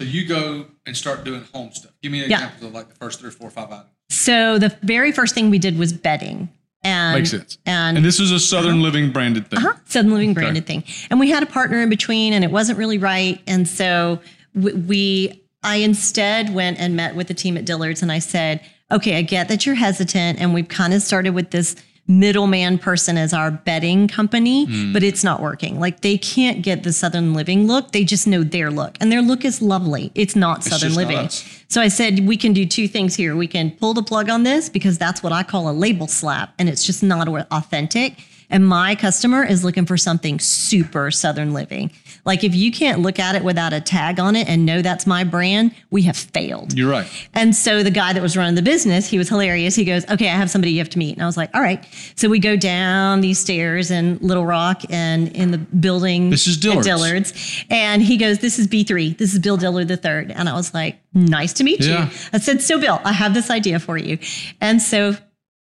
[0.00, 1.92] So you go and start doing home stuff.
[2.02, 2.44] Give me an Yeah.
[2.44, 3.90] example of like the first three or four or five items.
[4.08, 6.48] So the very first thing we did was bedding.
[6.82, 7.58] And, Makes sense.
[7.64, 9.58] And, And this is a Southern Living branded thing.
[9.58, 10.84] uh-huh, Southern Living branded thing.
[11.10, 13.40] And we had a partner in between and it wasn't really right.
[13.46, 14.20] And so
[14.54, 18.60] we, I instead went and met with the team at Dillard's and I said,
[18.92, 21.74] okay, I get that you're hesitant and we've kind of started with this
[22.06, 24.92] middleman person as our bedding company, Hmm.
[24.92, 25.80] but it's not working.
[25.80, 27.92] Like they can't get the Southern Living look.
[27.92, 30.12] They just know their look and their look is lovely.
[30.14, 31.28] It's not Southern just not Living.
[31.68, 33.34] So I said, we can do two things here.
[33.34, 36.52] We can pull the plug on this because that's what I call a label slap
[36.58, 38.18] and it's just not authentic.
[38.50, 41.90] And my customer is looking for something super Southern living.
[42.24, 45.06] Like if you can't look at it without a tag on it and know that's
[45.06, 46.72] my brand, we have failed.
[46.72, 47.06] You're right.
[47.34, 49.74] And so the guy that was running the business, he was hilarious.
[49.74, 51.14] He goes, Okay, I have somebody you have to meet.
[51.14, 51.84] And I was like, All right.
[52.16, 56.30] So we go down these stairs in Little Rock and in the building.
[56.30, 56.86] This is at Dillard's.
[56.86, 57.64] Dillard's.
[57.70, 59.18] And he goes, This is B3.
[59.18, 60.34] This is Bill Dillard III.
[60.34, 62.06] And I was like, Nice to meet Yeah.
[62.10, 62.18] you.
[62.32, 64.18] I said, So, Bill, I have this idea for you.
[64.60, 65.16] And so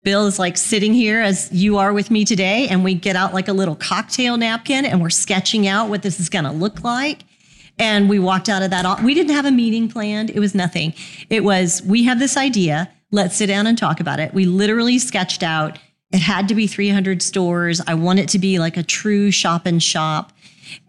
[0.04, 3.34] Bill is like sitting here as you are with me today, and we get out
[3.34, 6.84] like a little cocktail napkin and we're sketching out what this is going to look
[6.84, 7.24] like.
[7.80, 9.04] And we walked out of that.
[9.04, 10.32] We didn't have a meeting planned.
[10.32, 10.94] It was nothing.
[11.30, 12.92] It was, we have this idea.
[13.12, 14.34] Let's sit down and talk about it.
[14.34, 15.78] We literally sketched out,
[16.12, 17.82] it had to be 300 stores.
[17.86, 20.32] I want it to be like a true shop and shop.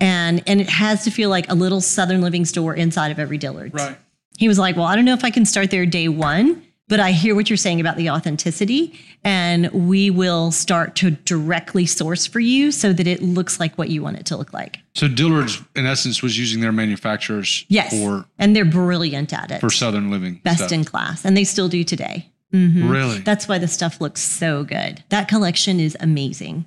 [0.01, 3.39] And, and it has to feel like a little Southern Living store inside of every
[3.39, 3.75] Dillard's.
[3.75, 3.97] Right.
[4.39, 7.01] He was like, Well, I don't know if I can start there day one, but
[7.01, 12.27] I hear what you're saying about the authenticity, and we will start to directly source
[12.27, 14.79] for you so that it looks like what you want it to look like.
[14.95, 17.91] So Dillard's, in essence, was using their manufacturers Yes.
[17.91, 19.61] for and they're brilliant at it.
[19.61, 20.41] for Southern Living.
[20.43, 20.73] Best stuff.
[20.73, 21.25] in class.
[21.25, 22.27] And they still do today.
[22.55, 22.89] Mhm.
[22.91, 23.19] Really?
[23.19, 25.03] That's why the stuff looks so good.
[25.11, 26.65] That collection is amazing.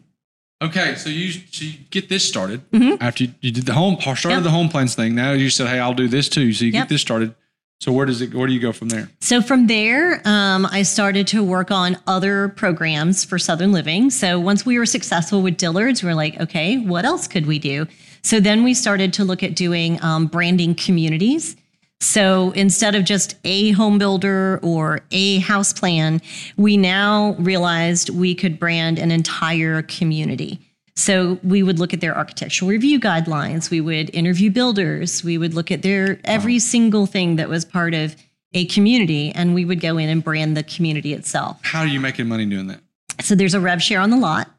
[0.62, 3.01] Okay, so you so you get this started Mm-hmm.
[3.03, 4.43] after you, you did the home started Yep.
[4.43, 5.15] the home plans thing.
[5.15, 6.84] Now you said, "Hey, I'll do this too." So you Yep.
[6.84, 7.34] get this started.
[7.82, 8.32] So where does it?
[8.36, 9.10] Where do you go from there?
[9.22, 14.12] So from there, um, I started to work on other programs for Southern Living.
[14.12, 17.58] So once we were successful with Dillard's, we are like, okay, what else could we
[17.58, 17.88] do?
[18.22, 21.56] So then we started to look at doing um, branding communities.
[22.00, 26.22] So instead of just a home builder or a house plan,
[26.58, 30.60] we now realized we could brand an entire community.
[30.95, 35.54] So we would look at their architectural review guidelines, we would interview builders, we would
[35.54, 38.15] look at their every single thing that was part of
[38.54, 41.60] a community, and we would go in and brand the community itself.
[41.63, 42.82] How are you making money doing that?
[43.21, 44.49] So there's a rev share on the lot,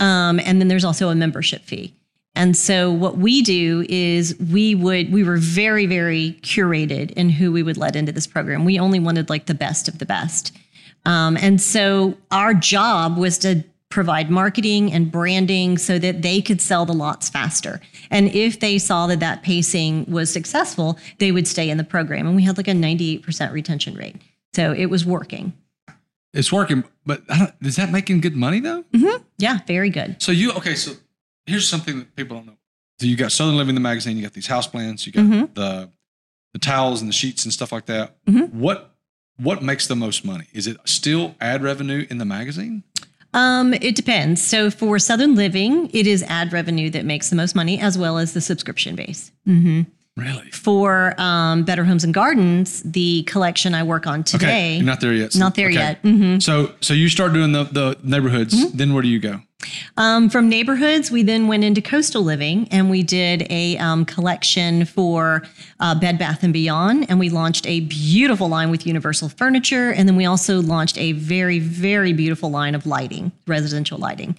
[0.00, 1.94] um, and then there's also a membership fee.
[2.34, 7.52] And so what we do is we would we were very very curated in who
[7.52, 8.64] we would let into this program.
[8.64, 10.56] We only wanted like the best of the best,
[11.04, 16.60] um, and so our job was to provide marketing and branding so that they could
[16.60, 17.80] sell the lots faster.
[18.10, 22.26] And if they saw that that pacing was successful, they would stay in the program.
[22.26, 24.16] And we had like a 98% retention rate.
[24.54, 25.52] So it was working.
[26.32, 28.84] It's working, but I don't, is that making good money though?
[28.92, 29.22] Mm-hmm.
[29.38, 30.22] Yeah, very good.
[30.22, 30.76] So you okay?
[30.76, 30.92] So
[31.46, 32.56] here's something that people don't know.
[33.00, 34.16] So you got Southern Living the magazine.
[34.16, 35.06] You got these house plants.
[35.06, 35.54] You got Mhm.
[35.54, 35.90] the
[36.52, 38.24] the towels and the sheets and stuff like that.
[38.26, 38.52] Mhm.
[38.52, 38.94] What
[39.38, 40.46] what makes the most money?
[40.52, 42.84] Is it still ad revenue in the magazine?
[43.32, 44.42] Um, it depends.
[44.42, 48.18] So for Southern Living, it is ad revenue that makes the most money, as well
[48.18, 49.32] as the subscription base.
[49.44, 49.82] hmm
[50.20, 50.50] Really?
[50.50, 55.00] For um, Better Homes and Gardens, the collection I work on Okay, today, you're not
[55.00, 55.32] there yet.
[55.32, 55.74] So- not there okay.
[55.76, 55.98] yet.
[56.02, 58.54] hmm So so you start doing the the neighborhoods.
[58.54, 58.76] Mm-hmm.
[58.76, 59.40] Then where do you go?
[59.98, 64.86] Um, from neighborhoods, we then went into coastal living and we did a um, collection
[64.86, 65.42] for
[65.80, 70.08] uh, Bed Bath and Beyond, and we launched a beautiful line with Universal Furniture, and
[70.08, 74.34] then we also launched a very very beautiful line of lighting, residential lighting.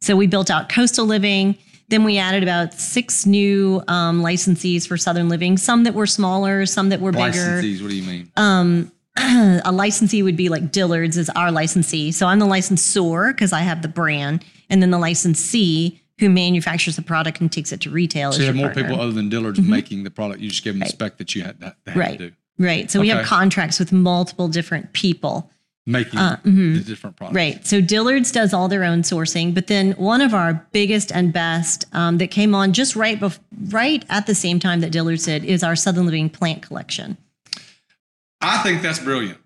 [0.00, 1.56] So we built out coastal living.
[1.88, 6.66] Then we added about six new um, licensees for Southern Living, some that were smaller,
[6.66, 7.80] some that were bigger Licensees.
[7.82, 8.90] What do you mean?
[9.64, 12.12] a licensee would be like Dillard's is our licensee.
[12.12, 16.96] So I'm the licensor because I have the brand, and then the licensee who manufactures
[16.96, 18.32] the product and takes it to retail.
[18.32, 18.84] so you have more partner.
[18.84, 20.40] people other than Dillard's making the product.
[20.40, 22.18] You just give them the spec that you had, that had Right.
[22.18, 22.34] to do.
[22.58, 22.90] Right.
[22.90, 25.50] So we have contracts with multiple different people.
[25.88, 27.36] Making Uh, the different products.
[27.36, 27.64] Right.
[27.66, 31.84] So Dillard's does all their own sourcing, but then one of our biggest and best
[31.92, 35.44] um, that came on just right bef- right at the same time that Dillard's did
[35.44, 37.16] is our Southern Living plant collection.
[38.40, 39.38] I think that's brilliant.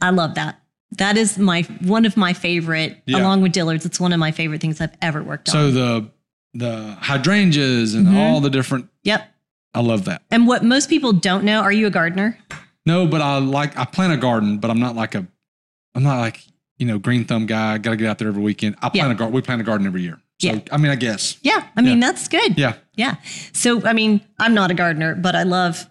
[0.00, 0.60] I love that.
[0.98, 3.18] That is my one of my favorite, Yeah.
[3.18, 3.84] along with Dillard's.
[3.84, 5.52] It's one of my favorite things I've ever worked on.
[5.52, 6.10] So the
[6.54, 8.16] the hydrangeas and Mhm.
[8.16, 8.88] all the different.
[9.04, 9.28] Yep.
[9.74, 10.22] I love that.
[10.30, 12.38] And what most people don't know, are you a gardener?
[12.84, 15.26] No, but I like I plant a garden, but I'm not like a
[15.94, 16.40] I'm not like
[16.78, 17.78] you know green thumb guy.
[17.78, 18.76] Got to get out there every weekend.
[18.82, 19.10] I plant Yeah.
[19.12, 19.34] a garden.
[19.34, 20.20] We plant a garden every year.
[20.40, 20.60] So Yeah.
[20.72, 21.36] I mean, I guess.
[21.42, 21.64] Yeah.
[21.76, 22.06] I mean, Yeah.
[22.10, 22.58] that's good.
[22.58, 22.74] Yeah.
[22.96, 23.16] Yeah.
[23.52, 25.86] So, I mean, I'm not a gardener, but I love,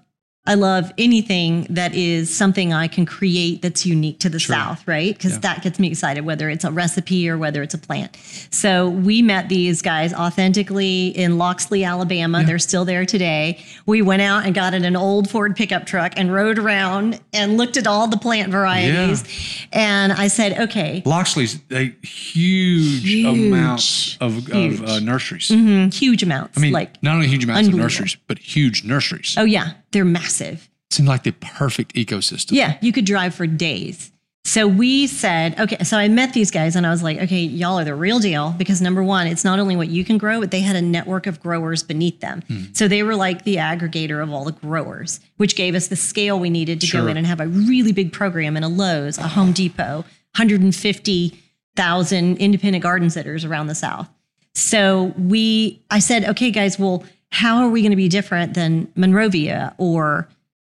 [0.48, 4.56] I love anything that is something I can create that's unique to the Sure.
[4.56, 5.14] South, right?
[5.16, 5.40] Because Yeah.
[5.42, 8.18] that gets me excited, whether it's a recipe or whether it's a plant.
[8.50, 12.44] So we met these guys authentically in Loxley, Alabama.
[12.44, 13.60] They're still there today.
[13.86, 17.56] We went out and got in an old Ford pickup truck and rode around and
[17.56, 19.24] looked at all the plant varieties.
[19.72, 23.26] And I said, okay, Loxley's a huge, Huge.
[23.28, 24.80] amount of, Huge.
[24.80, 25.50] of uh, nurseries.
[25.50, 26.58] mhm, huge amounts.
[26.58, 29.36] I mean, like, not only huge amounts of nurseries, but huge nurseries.
[29.38, 30.70] oh yeah, they're massive.
[30.90, 32.52] Seem like the perfect ecosystem.
[32.54, 34.12] Yeah, you could drive for days.
[34.44, 37.78] So we said, okay, so I met these guys and I was like, okay, y'all
[37.78, 40.50] are the real deal because number one, it's not only what you can grow, but
[40.50, 42.42] they had a network of growers beneath them.
[42.48, 42.64] Hmm.
[42.74, 46.40] So they were like the aggregator of all the growers, which gave us the scale
[46.40, 47.02] we needed to Sure.
[47.02, 50.04] go in and have a really big program in a Lowe's, a Home Depot,
[50.36, 54.10] 150,000 independent garden centers around the South.
[54.54, 58.92] So we, I said, okay, guys, well, how are we going to be different than
[58.96, 60.28] Monrovia or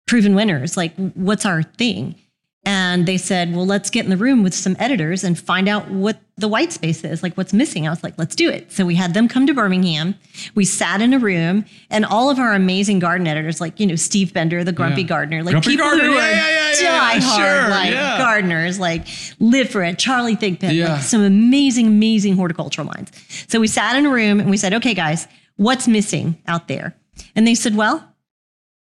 [0.07, 0.77] Proven Winners?
[0.77, 2.15] Like, what's our thing?
[2.63, 5.89] And they said, well, let's get in the room with some editors and find out
[5.89, 7.87] what the white space is, like what's missing.
[7.87, 8.71] I was like, let's do it.
[8.71, 10.13] So we had them come to Birmingham.
[10.53, 13.95] We sat in a room, and all of our amazing garden editors, like, you know,
[13.95, 15.07] Steve Bender, the grumpy Yeah.
[15.07, 18.79] gardener, like Grumpy people gardener, who yeah, are yeah, yeah, yeah, diehard, sure, like gardeners,
[18.79, 19.07] like
[19.39, 23.11] live for it, Charlie Thigpen, like some amazing, amazing horticultural minds.
[23.47, 25.27] So we sat in a room and we said, okay, guys,
[25.61, 26.95] what's missing out there?
[27.35, 28.15] And they said, well,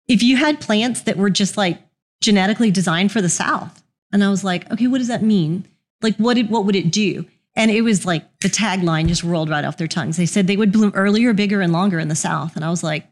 [0.08, 1.82] if you had plants that were just like
[2.22, 3.84] genetically designed for the South.
[4.12, 5.68] And I was like, okay, what does that mean?
[6.02, 7.26] Like, what did what would it do?
[7.56, 10.18] And it was like the tagline just rolled right off their tongues.
[10.18, 12.56] They said they would bloom earlier, bigger, and longer in the South.
[12.56, 13.08] And I was like,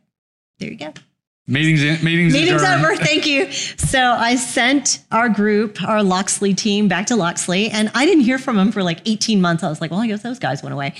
[0.60, 0.94] there you go.
[1.48, 2.86] Meetings, meetings, Meeting's adjourned.
[2.86, 2.96] over.
[2.96, 3.52] Thank you.
[3.52, 8.40] So I sent our group, our Loxley team, back to Loxley, and I didn't hear
[8.40, 9.64] from them for like 18 months.
[9.64, 10.96] I was like, well, I guess those guys went away.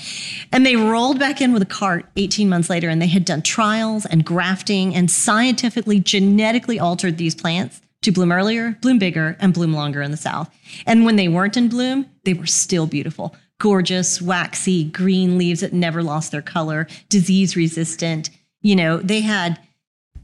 [0.52, 3.42] And they rolled back in with a cart 18 months later, and they had done
[3.42, 9.52] trials and grafting and scientifically, genetically altered these plants to bloom earlier, bloom bigger, and
[9.52, 10.48] bloom longer in the South.
[10.86, 13.34] And when they weren't in bloom, they were still beautiful.
[13.58, 18.30] Gorgeous, waxy, green leaves that never lost their color, disease resistant.
[18.60, 19.58] You know, they had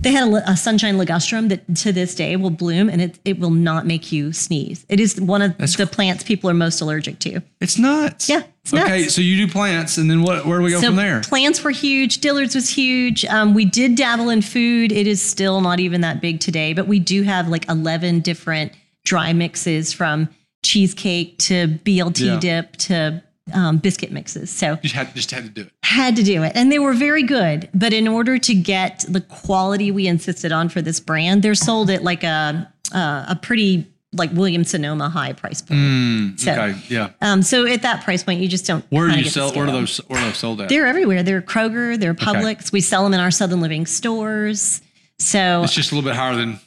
[0.02, 3.38] they had a, a sunshine ligustrum that to this day will bloom and it, it
[3.38, 4.84] will not make you sneeze.
[4.88, 7.40] It is one of the plants people are most allergic to.
[7.60, 8.28] It's nuts.
[8.28, 10.44] Yeah, it's okay, so you do plants, and then what?
[10.46, 11.20] Where do we go so from there?
[11.22, 12.18] plants were huge.
[12.18, 13.24] Dillard's was huge.
[13.24, 14.92] Um, we did dabble in food.
[14.92, 18.72] It is still not even that big today, but we do have like 11 different
[19.04, 20.28] dry mixes from
[20.64, 22.38] cheesecake to BLT Yeah.
[22.38, 23.22] dip to
[23.54, 24.50] um, biscuit mixes.
[24.50, 25.72] So You had just had to do it.
[25.84, 29.20] had to do it and they were very good but in order to get the
[29.20, 33.86] quality we insisted on for this brand they're sold at like a uh, a pretty
[34.14, 35.80] like Williams Sonoma high price point.
[35.80, 37.10] Mm, So- okay, yeah.
[37.22, 38.84] Um, so at that price point, you just don't.
[38.90, 39.50] Where do you sell?
[39.54, 39.96] Where are those?
[40.08, 40.68] Where are those sold at?
[40.68, 41.22] They're everywhere.
[41.22, 41.98] They're Kroger.
[41.98, 42.70] They're Publix.
[42.72, 44.82] We sell them in our Southern Living stores.
[45.18, 46.60] So It's just a little bit higher than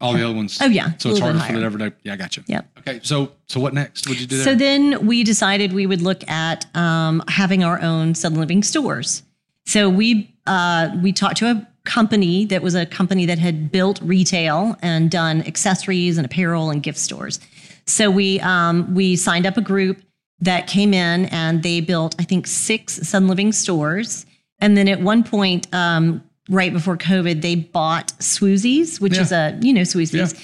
[0.00, 0.58] all the other ones.
[0.60, 1.58] Oh, yeah, So it's harder for higher.
[1.58, 1.96] it every day.
[2.04, 2.42] Yeah, I got you.
[2.46, 2.78] Yep.
[2.78, 3.00] Okay.
[3.02, 4.06] So so what next?
[4.06, 4.44] What'd you do there?
[4.44, 9.22] So then we decided we would look at um, having our own Southern Living stores.
[9.66, 14.00] So we uh, we talked to a company that was a company that had built
[14.02, 17.40] retail and done accessories and apparel and gift stores.
[17.86, 20.00] So we um, we signed up a group
[20.40, 24.24] that came in and they built I think six Southern Living stores.
[24.62, 29.22] And then at one point, um, right before COVID, they bought Swoozies, which Yeah.
[29.22, 30.34] is a you know Swoozies.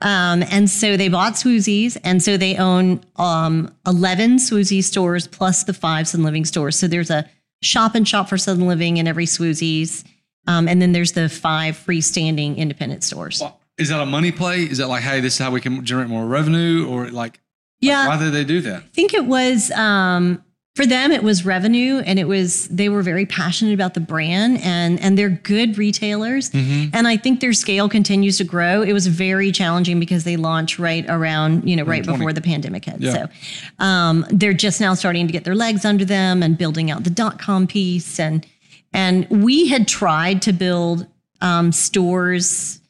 [0.00, 5.64] Um, and so they bought Swoozies, and so they own um, 11 Swoozie stores plus
[5.64, 6.78] the five Southern Living stores.
[6.78, 7.28] So there's a
[7.62, 10.04] shop and shop for Southern Living in every Swoozies.
[10.46, 13.40] Um, and then there's the five freestanding independent stores.
[13.40, 14.60] Well, is that a money play?
[14.62, 17.40] Is that like, hey, this is how we can generate more revenue, or like,
[17.80, 18.82] yeah, why did they do that?
[18.82, 20.42] I think it was um,
[20.76, 21.10] for them.
[21.10, 25.16] It was revenue, and it was they were very passionate about the brand, and and
[25.18, 26.50] they're good retailers.
[26.52, 28.82] And I think their scale continues to grow.
[28.82, 32.84] It was very challenging because they launched right around you know right before the pandemic
[32.84, 33.00] hit.
[33.00, 33.12] Yeah.
[33.12, 37.04] So um, they're just now starting to get their legs under them and building out
[37.04, 38.20] the dot com piece.
[38.20, 38.46] And
[38.92, 41.06] and we had tried to build
[41.40, 42.80] um, stores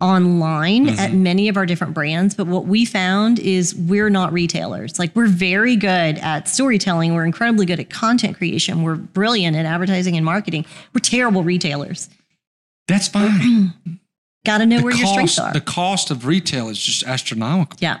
[0.00, 4.98] online at many of our different brands but what we found is we're not retailers
[4.98, 9.64] like we're very good at storytelling we're incredibly good at content creation we're brilliant at
[9.64, 12.10] advertising and marketing we're terrible retailers
[12.88, 13.72] That's fine.
[14.44, 17.02] got to know the where cost, your strengths are the cost of retail is just
[17.04, 17.78] astronomical.
[17.80, 18.00] yeah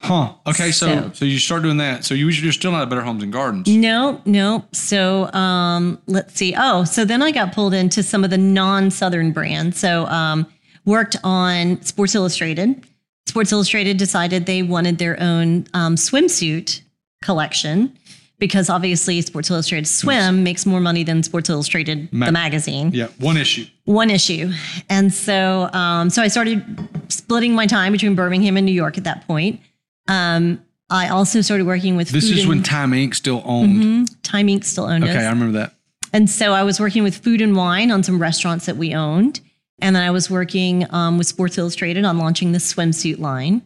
[0.00, 0.34] Huh.
[0.46, 0.70] Okay.
[0.70, 2.04] So, So- so you start doing that.
[2.04, 3.66] So you, you're still not at Better Homes and Gardens.
[3.66, 4.64] No, no.
[4.70, 6.54] So um, let's see.
[6.56, 9.76] Oh, so then I got pulled into some of the non-Southern brands.
[9.76, 10.46] So um,
[10.88, 12.84] worked on Sports Illustrated.
[13.26, 16.80] Sports Illustrated decided they wanted their own um, swimsuit
[17.22, 17.96] collection
[18.38, 23.08] because obviously Sports Illustrated Swim makes more money than Sports Illustrated Ma- the magazine Yeah.
[23.18, 23.66] One issue.
[23.84, 24.52] one issue.
[24.88, 26.64] And so, um, so I started
[27.08, 29.60] splitting my time between Birmingham and New York at that point.
[30.06, 33.14] Um, I also started working with This is and- when Time Inc.
[33.14, 33.82] still owned.
[34.08, 34.14] Mhm.
[34.22, 34.64] Time Inc.
[34.64, 35.08] still owned it.
[35.10, 35.24] Okay, us.
[35.26, 35.74] I remember that.
[36.14, 39.40] And so I was working with Food and Wine on some restaurants that we owned.
[39.80, 43.62] And then I was working um, with Sports Illustrated on launching the swimsuit line,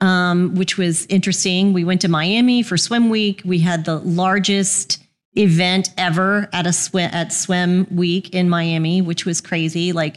[0.00, 1.72] um, which was interesting.
[1.72, 3.42] We went to Miami for Swim Week.
[3.44, 5.02] We had the largest
[5.34, 9.92] event ever at a swim at Swim Week in Miami, which was crazy.
[9.92, 10.16] Like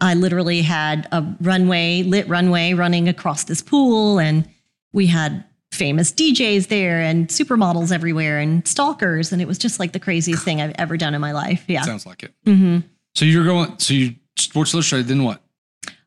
[0.00, 4.48] I literally had a runway, lit runway running across this pool, and
[4.92, 9.32] we had famous DJs there and supermodels everywhere and stalkers.
[9.32, 11.64] And it was just like the craziest thing I've ever done in my life.
[11.68, 11.82] Yeah.
[11.82, 12.32] Sounds like it.
[12.44, 12.78] hmm
[13.14, 13.78] So you're going.
[13.78, 15.08] So you Sports Illustrated.
[15.08, 15.42] Then what?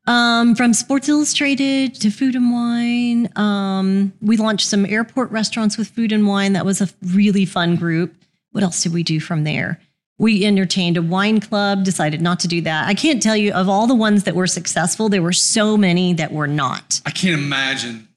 [0.08, 3.30] Um, from Sports Illustrated to Food and Wine.
[3.36, 6.54] Um, we launched some airport restaurants with Food and Wine.
[6.54, 8.16] That was a really fun group.
[8.52, 9.80] What else did we do from there?
[10.18, 12.88] We entertained a wine club, decided not to do that.
[12.88, 16.14] I can't tell you, of all the ones that were successful, there were so many
[16.14, 17.02] that were not.
[17.06, 18.08] I can't imagine.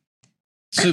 [0.74, 0.92] So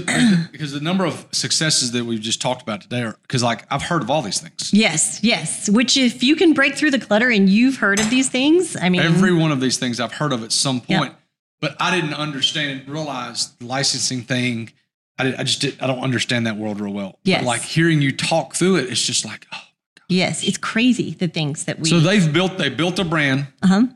[0.51, 3.81] because the number of successes that we've just talked about today are because like I've
[3.81, 4.71] heard of all these things.
[4.71, 5.67] Yes, yes.
[5.69, 8.89] Which, if you can break through the clutter and you've heard of these things, I
[8.89, 10.99] mean, Every one of these things I've heard of at some Yeah.
[10.99, 11.15] point,
[11.61, 14.71] but I didn't understand and realize the licensing thing.
[15.17, 15.81] I, did, I just did.
[15.81, 17.17] I don't understand that world real well.
[17.23, 17.41] Yes.
[17.41, 19.63] But like hearing you talk through it, it's just like, oh.
[20.09, 21.89] yes, it's crazy the things that we.
[21.89, 22.59] So they've built.
[22.59, 23.87] They built a brand, uh-huh.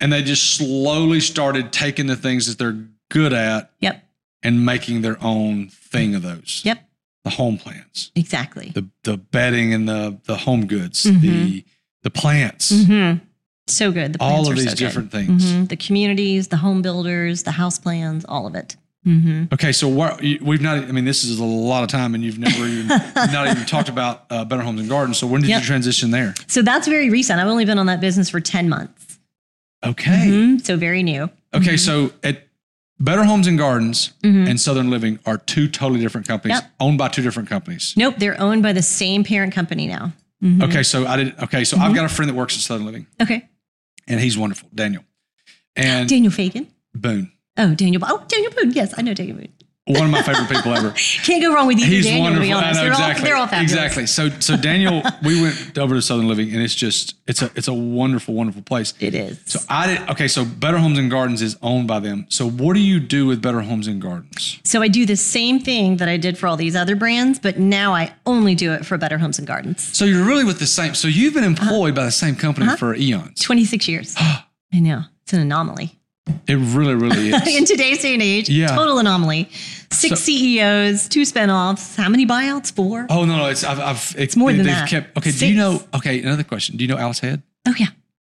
[0.00, 4.04] and they just slowly started taking the things that they're good at Yep.
[4.44, 6.60] And making their own thing of those.
[6.64, 6.78] Yep.
[7.24, 8.70] The home plans, Exactly.
[8.74, 11.20] the the bedding and the the home goods, Mhm.
[11.22, 11.64] the
[12.02, 13.14] the plants, hmm
[13.66, 14.12] So good.
[14.12, 14.76] The all of these so good.
[14.78, 15.42] different things.
[15.42, 15.68] Mhm.
[15.70, 18.76] The communities, the home builders, the house plans, all of it.
[19.04, 20.76] hmm Okay, so what we've not.
[20.78, 23.88] I mean, this is a lot of time, and you've never even not even talked
[23.88, 25.16] about uh, Better Homes and Gardens.
[25.16, 25.60] So when did Yep.
[25.62, 26.34] you transition there?
[26.46, 27.40] So that's very recent.
[27.40, 29.18] I've only been on that business for 10 months.
[29.82, 30.64] Okay, Mhm.
[30.64, 31.30] So very new.
[31.54, 31.76] okay.
[31.78, 32.43] So at
[33.00, 34.48] Better Homes and Gardens Mhm.
[34.48, 36.70] and Southern Living are two totally different companies, Yep.
[36.80, 37.92] owned by two different companies.
[37.96, 38.16] Nope.
[38.18, 40.12] They're owned by the same parent company now.
[40.42, 40.62] Mhm.
[40.62, 41.38] Okay, so I did.
[41.40, 41.86] Okay, so Mm-hmm.
[41.86, 43.48] I've got a friend that works at Southern Living, Okay.
[44.06, 45.04] and he's wonderful, Daniel,
[45.74, 46.66] and Daniel Fagan.
[46.94, 48.02] Boone, Oh, Daniel.
[48.04, 48.72] Oh, Daniel Boone.
[48.72, 49.48] Yes, I know Daniel Boone.
[49.86, 50.90] One of my favorite people ever.
[51.24, 52.76] Can't go wrong with He's Daniel, to be honest.
[52.76, 53.20] know, they're, exactly.
[53.20, 53.72] all, they're all fabulous.
[53.72, 54.06] Exactly.
[54.06, 57.68] So, so Daniel, we went over to Southern Living, and it's just it's a it's
[57.68, 58.94] a wonderful, wonderful place.
[59.00, 59.40] It is.
[59.44, 60.26] So I did okay.
[60.28, 62.24] So Better Homes and Gardens is owned by them.
[62.30, 64.58] So what do you do with Better Homes and Gardens?
[64.64, 67.58] So I do the same thing that I did for all these other brands, but
[67.58, 69.82] now I only do it for Better Homes and Gardens.
[69.96, 70.94] So you're really with the same.
[70.94, 71.64] So you've been Uh-huh.
[71.64, 73.40] employed by the same company for eons.
[73.40, 74.14] 26 years.
[74.18, 75.02] I know.
[75.24, 75.98] It's an anomaly.
[76.46, 77.46] It really, really is.
[77.56, 78.48] in today's day and age.
[78.48, 78.68] Yeah.
[78.68, 79.48] Total anomaly.
[79.90, 81.96] Six So- CEOs, two spinoffs.
[81.96, 82.72] How many buyouts?
[82.72, 83.06] Four.
[83.10, 84.88] oh no, no, it's I've, I've it's more than they've that.
[84.88, 85.82] Kept, okay, do you know?
[85.94, 86.76] Okay, another question.
[86.76, 87.42] Do you know Alice Head?
[87.66, 87.88] Oh, yeah.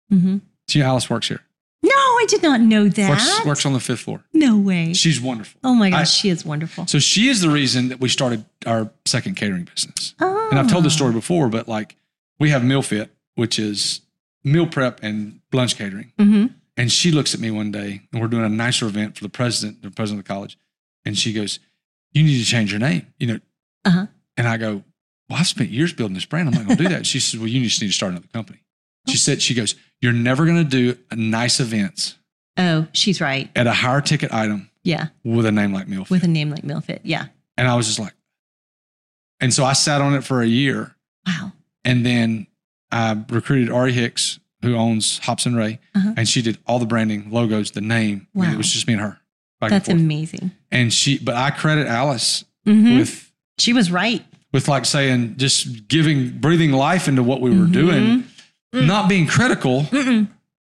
[0.09, 0.37] hmm
[0.67, 1.41] Do you know Alice works here?
[1.83, 3.09] No, I did not know that.
[3.09, 4.23] Works works on the fifth floor.
[4.33, 4.93] no way.
[4.93, 5.59] She's wonderful.
[5.63, 6.87] Oh my gosh, I- she is wonderful.
[6.87, 10.15] So she is the reason that we started our second catering business.
[10.19, 10.47] Oh.
[10.49, 10.97] And I've told this Ah.
[10.97, 11.95] story before, but like
[12.39, 14.01] we have Meal Fit, which is
[14.43, 16.11] meal prep and lunch catering.
[16.17, 19.23] hmm And she looks at me one day, and we're doing a nicer event for
[19.23, 20.57] the president, the president of the college,
[21.05, 21.59] and she goes,
[22.13, 23.39] "You need to change your name," you know.
[23.85, 24.07] Uh-huh.
[24.37, 24.83] And I go,
[25.29, 26.47] "Well, I've spent years building this brand.
[26.49, 28.27] I'm not going to do that." She says, "Well, you just need to start another
[28.33, 28.59] company."
[29.07, 32.15] She said, "She goes, you're never going to do a nice events
[32.57, 33.49] Oh, she's right.
[33.55, 35.07] at a higher ticket item Yeah.
[35.23, 37.01] with a name like Meal Fit." With a name like Meal Fit.
[37.03, 37.27] Yeah.
[37.57, 38.13] And I was just like,
[39.39, 40.95] and so I sat on it for a year.
[41.27, 41.51] Wow.
[41.85, 42.47] And then
[42.91, 46.13] I recruited Ari Hicks, who owns Hops and Ray, Uh-huh.
[46.17, 48.27] and she did all the branding, logos, the name.
[48.35, 48.53] I mean, Wow.
[48.53, 49.19] it was just me and her.
[49.61, 49.97] and That's forth.
[49.99, 50.51] amazing.
[50.71, 52.97] And she, but I credit Alice Mhm.
[52.99, 54.25] with She was right.
[54.51, 57.71] with like saying just giving breathing life into what we were Mhm.
[57.71, 58.23] doing,
[58.73, 60.27] not being critical, Mm-mm.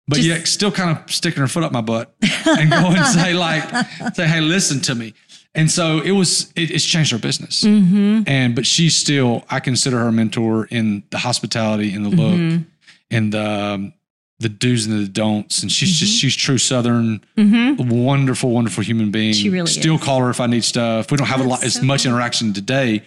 [0.08, 2.16] but Just- yet still kind of sticking her foot up my butt
[2.46, 3.64] and go and say like,
[4.16, 5.14] say, hey, listen to me.
[5.54, 7.64] And so it was, it, it's changed our business.
[7.64, 8.24] Mm-hmm.
[8.28, 12.36] And but she's still, I consider her a mentor in the hospitality, in the look,
[12.40, 12.66] Mhm.
[13.12, 13.94] And the um,
[14.40, 15.62] the do's and the don'ts.
[15.62, 17.90] And she's just she's true Southern, Mm-hmm.
[17.90, 19.34] wonderful, wonderful human being.
[19.34, 20.02] She really still is.
[20.04, 21.12] call her if I need stuff.
[21.12, 23.04] We don't have a lot That's as so much interaction today,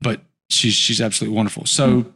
[0.00, 1.66] but she's she's absolutely wonderful.
[1.66, 2.06] So,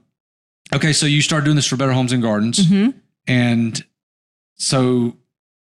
[0.74, 2.90] okay, so you start doing this for Better Homes and Gardens, Mm-hmm.
[3.26, 3.84] and
[4.56, 5.16] so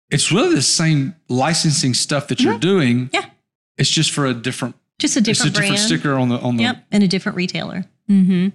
[0.10, 3.10] it's really the same licensing stuff that you're doing.
[3.14, 3.26] Yeah.
[3.78, 4.76] It's just for a different.
[5.00, 5.82] Just a It's a different different brand.
[5.82, 6.64] sticker on the on the.
[6.64, 7.86] Yep, and a different retailer.
[8.08, 8.48] hmm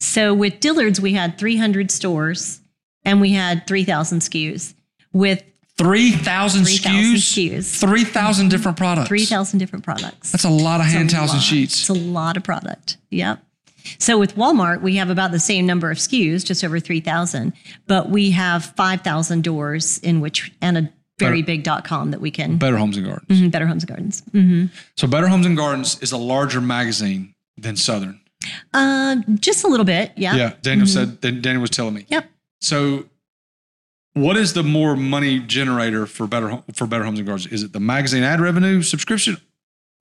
[0.00, 2.60] So with Dillard's, we had 300 stores
[3.04, 4.74] and we had 3,000 SKUs
[5.12, 5.42] with
[5.76, 7.16] Three thousand 3,000 SKUs.
[7.56, 7.80] SKUs.
[7.80, 9.08] Three thousand different products.
[9.08, 10.30] 3,000 different products.
[10.30, 11.44] That's a lot of hand It's a towels and lot.
[11.44, 11.80] sheets.
[11.80, 12.96] It's a lot of product.
[13.10, 13.42] Yep.
[13.98, 17.52] So with Walmart, we have about the same number of SKUs, just over 3,000,
[17.88, 22.30] but we have 5,000 doors in which, and a very big dot com that we
[22.30, 23.40] can, Better Homes and Gardens.
[23.40, 24.22] Mhm, Better Homes and Gardens.
[24.32, 24.64] hmm
[24.96, 28.20] So Better Homes and Gardens is a larger magazine than Southern.
[28.72, 30.12] Uh, just a little bit.
[30.16, 30.34] Yeah.
[30.36, 31.20] Yeah, Daniel said.
[31.20, 32.06] Daniel was telling me.
[32.08, 32.30] Yep.
[32.64, 33.04] So,
[34.14, 37.52] what is the more money generator for Better for Better Homes and Gardens?
[37.52, 39.36] Is it the magazine ad revenue, subscription,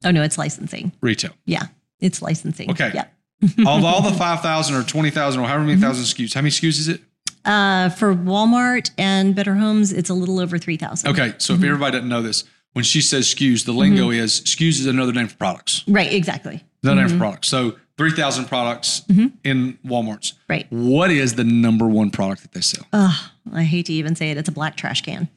[0.05, 0.93] Oh, no, it's licensing.
[1.01, 1.32] retail?
[1.45, 1.64] Yeah.
[1.99, 2.72] It's licensing.
[2.72, 2.91] Okay.
[2.93, 3.07] Yeah.
[3.68, 5.84] of all the five thousand or twenty thousand or however many mm-hmm.
[5.84, 7.01] thousand SKUs, how many SKUs is it?
[7.43, 11.09] Uh, for Walmart and Better Homes, it's a little over 3,000.
[11.09, 11.68] Okay, so if mm-hmm.
[11.68, 14.22] everybody doesn't know this, when she says SKUs, the lingo mm-hmm.
[14.22, 15.84] is SKUs is another name for products.
[15.86, 16.14] Right.
[16.14, 16.64] Exactly.
[16.82, 17.49] Another name for products.
[17.49, 19.28] So three thousand products mm-hmm.
[19.44, 20.34] in WalMarts.
[20.50, 20.68] Right.
[20.70, 22.86] What is the number one product that they sell?
[22.94, 24.38] Ugh, I hate to even say it.
[24.38, 25.30] It's a black trash can.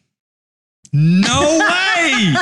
[0.93, 2.35] No way!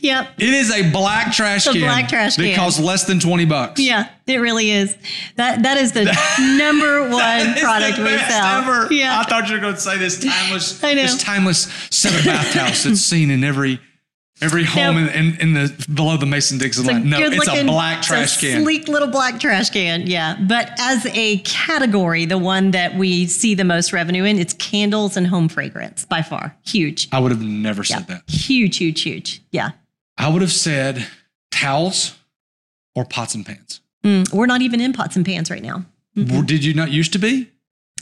[0.00, 0.28] Yep.
[0.36, 1.80] It is a black trash A can.
[1.80, 2.56] black trash that can.
[2.56, 3.80] costs less than twenty bucks.
[3.80, 4.96] Yeah, it really is.
[5.36, 6.04] That that is the
[6.58, 8.62] number one It's product we sell.
[8.62, 8.92] ever.
[8.92, 9.20] Yeah.
[9.20, 11.02] I thought you were going to say this timeless, I know.
[11.02, 13.80] this timeless set of bathhouse that's seen in every
[14.44, 15.14] every home Nope.
[15.14, 17.08] in, in, in the below the Mason Dixon line.
[17.08, 18.62] No, it's a black it's trash a can.
[18.62, 20.06] Sleek little black trash can.
[20.06, 20.36] Yeah.
[20.40, 25.16] But as a category, the one that we see the most revenue in, it's candles
[25.16, 26.54] and home fragrance by far.
[26.66, 27.08] Huge.
[27.12, 27.96] I would have never Yeah.
[27.98, 28.22] said that.
[28.28, 29.42] Huge, huge, huge.
[29.50, 29.70] Yeah.
[30.18, 31.06] I would have said
[31.50, 32.16] towels
[32.94, 33.80] or pots and pans.
[34.04, 35.84] Mm, we're not even in pots and pans right now.
[36.14, 37.50] Did you not used to be?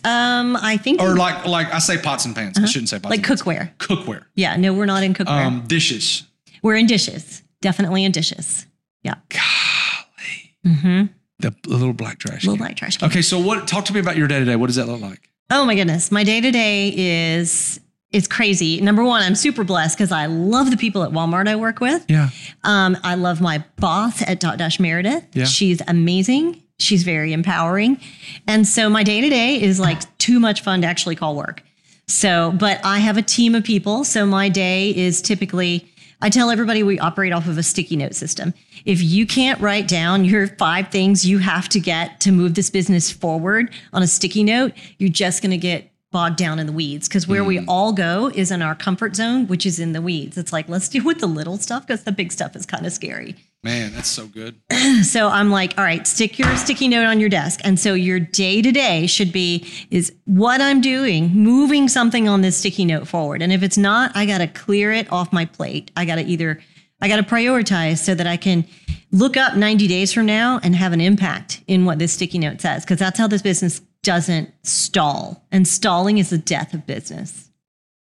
[0.05, 2.59] Um, I think Or like like I say pots and pans.
[2.59, 3.11] I shouldn't say pots Uh-huh.
[3.11, 3.43] like and pans.
[3.43, 3.71] cookware.
[3.79, 4.25] Cookware.
[4.35, 4.57] Yeah.
[4.57, 5.47] No, we're not in cookware.
[5.47, 6.25] Um, dishes.
[6.63, 7.43] We're in dishes.
[7.61, 8.67] Definitely in dishes.
[9.03, 9.17] Yeah.
[9.29, 10.57] Golly.
[10.67, 11.07] Mm-hmm.
[11.41, 12.65] The little black trash Little can.
[12.67, 13.09] black trash can.
[13.09, 14.57] Okay, so what talk to me about your day to day.
[14.57, 15.29] What does that look like?
[15.51, 16.13] Oh my goodness.
[16.13, 17.81] My day to day is
[18.13, 18.81] it's crazy.
[18.81, 22.05] Number one, I'm super blessed because I love the people at Walmart I work with.
[22.09, 22.29] Yeah.
[22.63, 25.25] Um, I love my boss at Dotdash Meredith.
[25.35, 25.45] Yeah.
[25.45, 26.63] She's amazing.
[26.79, 27.99] She's very empowering.
[28.47, 31.63] And so my day to day is like too much fun to actually call work.
[32.07, 34.05] So, but I have a team of people.
[34.05, 35.92] So my day is typically,
[36.23, 38.55] I tell everybody we operate off of a sticky note system.
[38.85, 42.71] If you can't write down your five things you have to get to move this
[42.71, 46.73] business forward on a sticky note, you're just going to get bogged down in the
[46.73, 47.65] weeds because where we mm.
[47.67, 50.39] all go is in our comfort zone, which is in the weeds.
[50.39, 52.93] It's like, let's deal with the little stuff because the big stuff is kind of
[52.93, 53.35] scary.
[53.65, 54.61] Man, that's so good.
[55.03, 57.61] So I'm like, all right, stick your sticky note on your desk.
[57.65, 62.41] And so your day to day should be is what I'm doing, moving something on
[62.41, 63.43] this sticky note forward.
[63.43, 65.91] And if it's not, I got to clear it off my plate.
[65.97, 66.61] I got to either
[67.01, 68.65] I got to prioritize so that I can
[69.11, 72.61] look up 90 days from now and have an impact in what this sticky note
[72.61, 75.45] says because that's how this business doesn't stall.
[75.53, 77.51] And stalling is the death of business.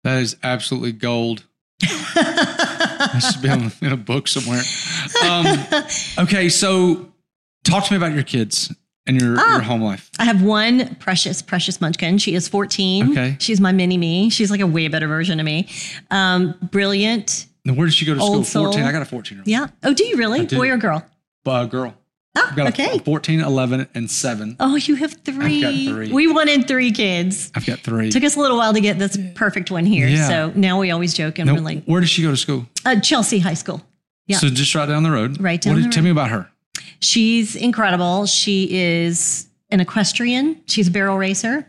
[0.03, 1.45] That is absolutely gold.
[1.80, 4.62] that should be in a book somewhere.
[5.24, 5.47] Um,
[6.24, 7.12] okay, so
[7.64, 8.72] talk to me about your kids
[9.07, 9.53] and your, Ah.
[9.55, 10.11] your home life.
[10.18, 12.18] I have one precious, precious munchkin.
[12.18, 13.11] She is 14.
[13.12, 13.37] Okay.
[13.41, 14.30] She's my mini me.
[14.30, 15.68] She's like a way better version of me.
[16.11, 17.47] Um, brilliant.
[17.64, 18.45] Now, where did she go to school?
[18.45, 18.64] Soul.
[18.66, 18.82] 14.
[18.85, 19.66] I got a 14 year old Yeah.
[19.82, 20.47] Oh, do you really?
[20.47, 21.05] Boy or girl?
[21.47, 21.95] uh, girl.
[22.37, 22.97] Ah, I've got okay.
[22.97, 24.57] a 14, 11, and 7.
[24.59, 25.87] Oh, you have three.
[25.89, 26.12] three.
[26.12, 27.53] We wanted three kids.
[27.55, 28.11] I've got three.
[28.11, 30.09] Took us a little while to get this perfect one here.
[30.09, 30.28] Yeah.
[30.28, 32.66] So now we always joke and Now, we're like, where does she go to school?
[32.85, 33.82] uh, Chelsea High School.
[34.26, 34.39] Yeah.
[34.39, 35.41] So just right down the road.
[35.41, 36.51] Right down what the did, Tell me about her.
[37.01, 38.26] She's incredible.
[38.26, 40.61] She is an equestrian.
[40.66, 41.66] She's a barrel racer.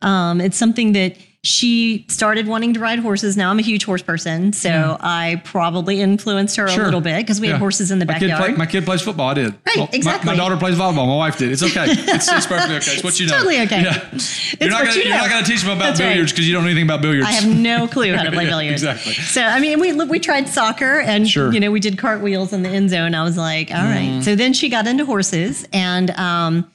[0.00, 3.36] Um, it's something that she started wanting to ride horses.
[3.36, 6.82] Now I'm a huge horse person, so I probably influenced her Sure.
[6.82, 7.54] a little bit because we Yeah.
[7.54, 8.50] had horses in the My kid, backyard.
[8.50, 9.28] play, my kid plays football.
[9.30, 9.54] I did.
[9.66, 10.30] Right, my- exactly.
[10.30, 11.08] My, daughter plays volleyball.
[11.08, 11.50] My wife did.
[11.50, 11.86] It's okay.
[11.88, 12.92] It's, it's perfectly okay.
[12.92, 13.32] It's what you know.
[13.38, 13.82] totally okay.
[13.82, 13.98] Yeah.
[14.12, 14.92] It's You're not know.
[14.92, 17.26] to teach them about That's billiards because you don't know anything about billiards.
[17.26, 18.82] I have no clue how to play billiards.
[18.84, 19.14] exactly.
[19.14, 21.52] So I mean, we we tried soccer, and Sure.
[21.52, 23.14] You know, we did cartwheels in the end zone.
[23.16, 24.20] I was like, all right.
[24.22, 26.70] So then she got into horses, and um,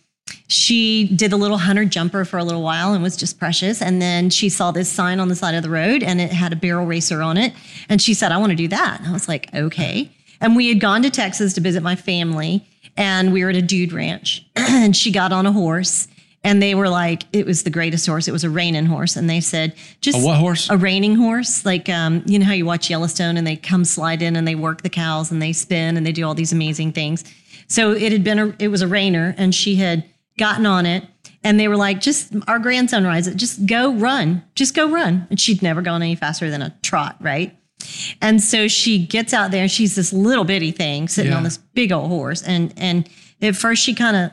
[0.48, 3.82] she did a little hunter jumper for a little while, and was just precious.
[3.82, 6.54] And then she saw this sign on the side of the road, and it had
[6.54, 7.54] a barrel racer on it,
[7.90, 9.00] and she said, I want to do that.
[9.00, 10.12] And I was like, okay.
[10.40, 12.66] And we had gone to Texas to visit my family,
[12.96, 16.08] and we were at a dude ranch, and she got on a horse.
[16.44, 18.30] And they were like, it was the greatest horse.
[18.30, 19.18] It was a reining horse.
[19.18, 20.70] And they said, just A what horse?
[20.70, 24.22] a reining horse, like um, you know how you watch Yellowstone and they come slide
[24.22, 26.94] in and they work the cows and they spin and they do all these amazing
[26.94, 27.26] things.
[27.68, 30.06] So it had been a it was a rainer and she had
[30.38, 31.04] gotten on it
[31.44, 35.28] and they were like, just our grandson rides it, just go run, just go run.
[35.30, 37.58] And she'd never gone any faster than a trot, right?
[38.22, 41.38] And so she gets out there and she's this little bitty thing sitting Yeah.
[41.38, 42.42] on this big old horse.
[42.44, 43.08] And and
[43.42, 44.32] at first she kind of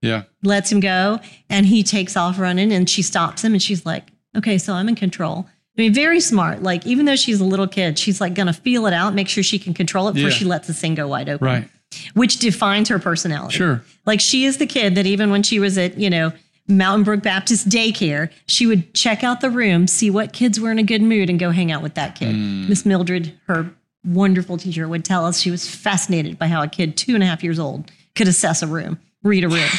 [0.00, 0.22] yeah.
[0.42, 1.18] lets him go
[1.50, 4.88] and he takes off running and she stops him and she's like, okay, so I'm
[4.88, 5.46] in control.
[5.76, 6.62] I mean, very smart.
[6.62, 9.28] Like, even though she's a little kid, she's like going to feel it out, make
[9.28, 10.36] sure she can control it before Yeah.
[10.36, 11.68] she lets the thing go wide open, Right.
[12.14, 13.56] Which defines her personality.
[13.56, 13.82] Sure.
[14.06, 16.32] Like, she is the kid that even when she was at, you know,
[16.66, 20.78] Mountain Brook Baptist daycare, she would check out the room, see what kids were in
[20.78, 22.34] a good mood, and go hang out with that kid.
[22.34, 22.68] Hmm.
[22.68, 23.70] Miss Mildred, her
[24.04, 27.26] wonderful teacher, would tell us she was fascinated by how a kid two and a
[27.26, 29.68] half years old could assess a room, read a room.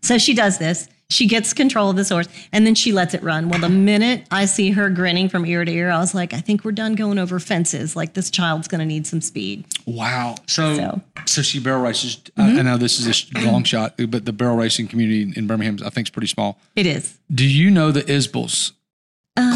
[0.00, 0.88] So she does this.
[1.10, 3.48] She gets control of this horse and then she lets it run.
[3.48, 6.40] Well, the minute I see her grinning from ear to ear, I was like, I
[6.40, 7.96] think we're done going over fences.
[7.96, 9.64] Like this child's going to need some speed.
[9.86, 10.34] Wow.
[10.46, 10.82] So, so, So.
[11.16, 11.40] Mm-hmm.
[11.42, 12.20] she barrel races.
[12.36, 15.78] I, I know this is a long shot, but the barrel racing community in Birmingham,
[15.82, 16.58] I think, is pretty small.
[16.76, 17.18] It is.
[17.34, 18.72] Do you know the Isbels?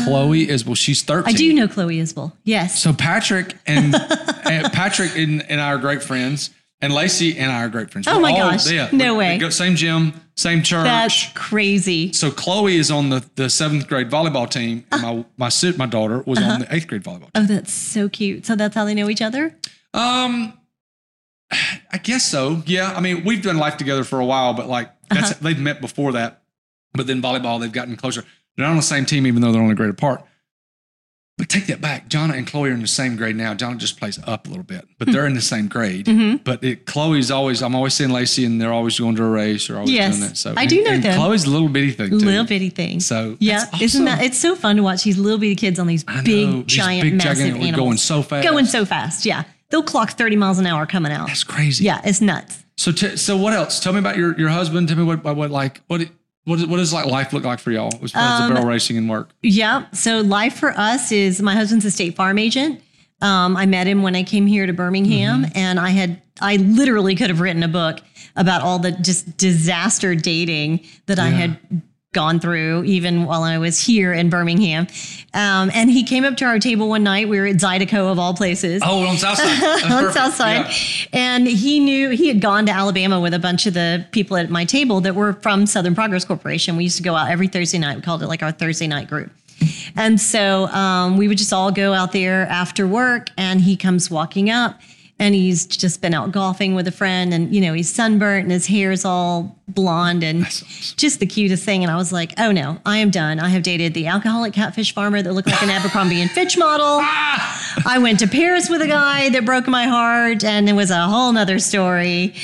[0.05, 0.77] Chloe Isbel.
[0.77, 1.27] She's 13.
[1.27, 2.33] Uh, I do know Chloe Isbell.
[2.45, 2.81] Yes.
[2.81, 3.95] So Patrick and,
[4.45, 6.51] and Patrick and, and I are great friends,
[6.81, 8.07] and Lacey and I are great friends.
[8.09, 8.71] Oh We're my all- gosh.
[8.71, 9.37] yeah, No way.
[9.39, 10.85] go same gym, same church.
[10.85, 12.13] That's crazy.
[12.13, 15.87] so Chloe is on the, the seventh grade volleyball team, and my my si- my
[15.87, 16.53] daughter was Uh-huh.
[16.53, 17.21] on the eighth grade volleyball.
[17.21, 17.31] team.
[17.35, 18.47] Oh, that's so cute.
[18.47, 19.57] So that's how they know each other?
[19.95, 20.59] Um,
[21.93, 22.63] I guess so.
[22.67, 25.39] Yeah, I mean we've done life together for a while, but like that's Uh-huh.
[25.43, 26.43] they've met before that.
[26.95, 28.23] But then volleyball, they've gotten closer.
[28.57, 30.23] They're not on the same team, even though they're only a grade apart.
[31.39, 32.09] But take that back.
[32.09, 33.55] Jonna and Chloe are in the same grade now.
[33.55, 36.07] Jonna just plays up a little bit, but they're in the same grade.
[36.07, 36.37] Mm-hmm.
[36.45, 39.71] But it, Chloe's always, I'm always seeing Lacey, and they're always going to a race
[39.71, 40.37] or always Yes, doing that.
[40.37, 41.17] So I do know and them.
[41.17, 42.19] Chloe's a little bitty thing too.
[42.19, 43.01] Little bitty thing.
[43.01, 45.87] So yeah, that's isn't that it's so fun to watch these little bitty kids on
[45.87, 48.47] these know, big, these giant, big, massive animals going so fast.
[48.47, 49.25] going so fast.
[49.25, 51.29] Yeah, they'll clock thirty miles an hour coming out.
[51.29, 51.85] That's crazy.
[51.85, 52.63] Yeah, it's nuts.
[52.77, 53.81] So, t- so what else?
[53.81, 54.89] Tell me about your, your husband.
[54.89, 56.09] Tell me what, what, what like, what,
[56.45, 58.55] what, is, what does like life look like for y'all as far as Um, the
[58.55, 59.31] barrel racing and work?
[59.43, 59.87] Yeah.
[59.93, 62.81] So life for us is my husband's a state farm agent.
[63.21, 65.57] Um, I met him when I came here to Birmingham, Mm-hmm.
[65.59, 68.01] and I had I literally could have written a book
[68.35, 71.59] about all the just disaster dating that I had
[72.13, 74.87] gone through even while I was here in Birmingham.
[75.33, 77.29] Um, and he came up to our table one night.
[77.29, 78.83] We were at Zydeco of all places.
[78.85, 79.83] Oh, on South Side.
[79.85, 80.15] On perfect.
[80.15, 80.67] South Side.
[80.67, 81.07] Yeah.
[81.13, 84.51] And he knew he had gone to Alabama with a bunch of the people at
[84.51, 86.77] my table that were from Southern Progress Corporation.
[86.77, 87.97] We used to go out every Thursday night.
[87.97, 89.31] We called it like our Thursday night group.
[89.97, 94.11] And so um, we would just all go out there after work, and he comes
[94.11, 94.81] walking up.
[95.19, 98.51] And he's just been out golfing with a friend, and you know he's sunburnt, and
[98.51, 100.45] his hair's all blonde, and
[100.97, 101.85] just the cutest thing.
[101.85, 103.39] And I was like, "Oh no, I am done.
[103.39, 106.99] I have dated the alcoholic catfish farmer that looked like an Abercrombie and Fitch model.
[107.03, 107.83] Ah!
[107.87, 111.07] I went to Paris with a guy that broke my heart, and it was a
[111.07, 112.35] whole nother story.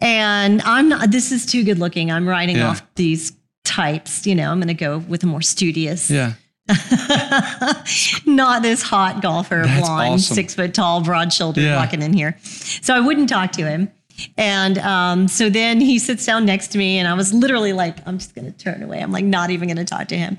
[0.00, 1.12] And I'm not.
[1.12, 2.10] This is too good looking.
[2.10, 2.70] I'm writing Yeah.
[2.70, 3.32] off these
[3.64, 4.26] types.
[4.26, 6.32] You know, I'm going to go with a more studious, Yeah.
[8.26, 10.34] not this hot golfer, That's blonde, awesome.
[10.34, 11.76] six foot tall, broad shouldered, Yeah.
[11.76, 12.36] walking in here.
[12.42, 13.90] So I wouldn't talk to him.
[14.38, 17.96] And um, so then he sits down next to me, and I was literally like,
[18.06, 19.00] I'm just going to turn away.
[19.00, 20.36] I'm like, not even going to talk to him.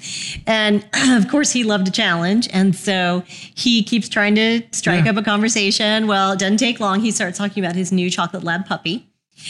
[0.47, 2.47] And of course, he loved a challenge.
[2.53, 5.11] And so he keeps trying to strike Yeah.
[5.11, 6.07] up a conversation.
[6.07, 7.01] Well, it doesn't take long.
[7.01, 9.09] He starts talking about his new chocolate lab puppy.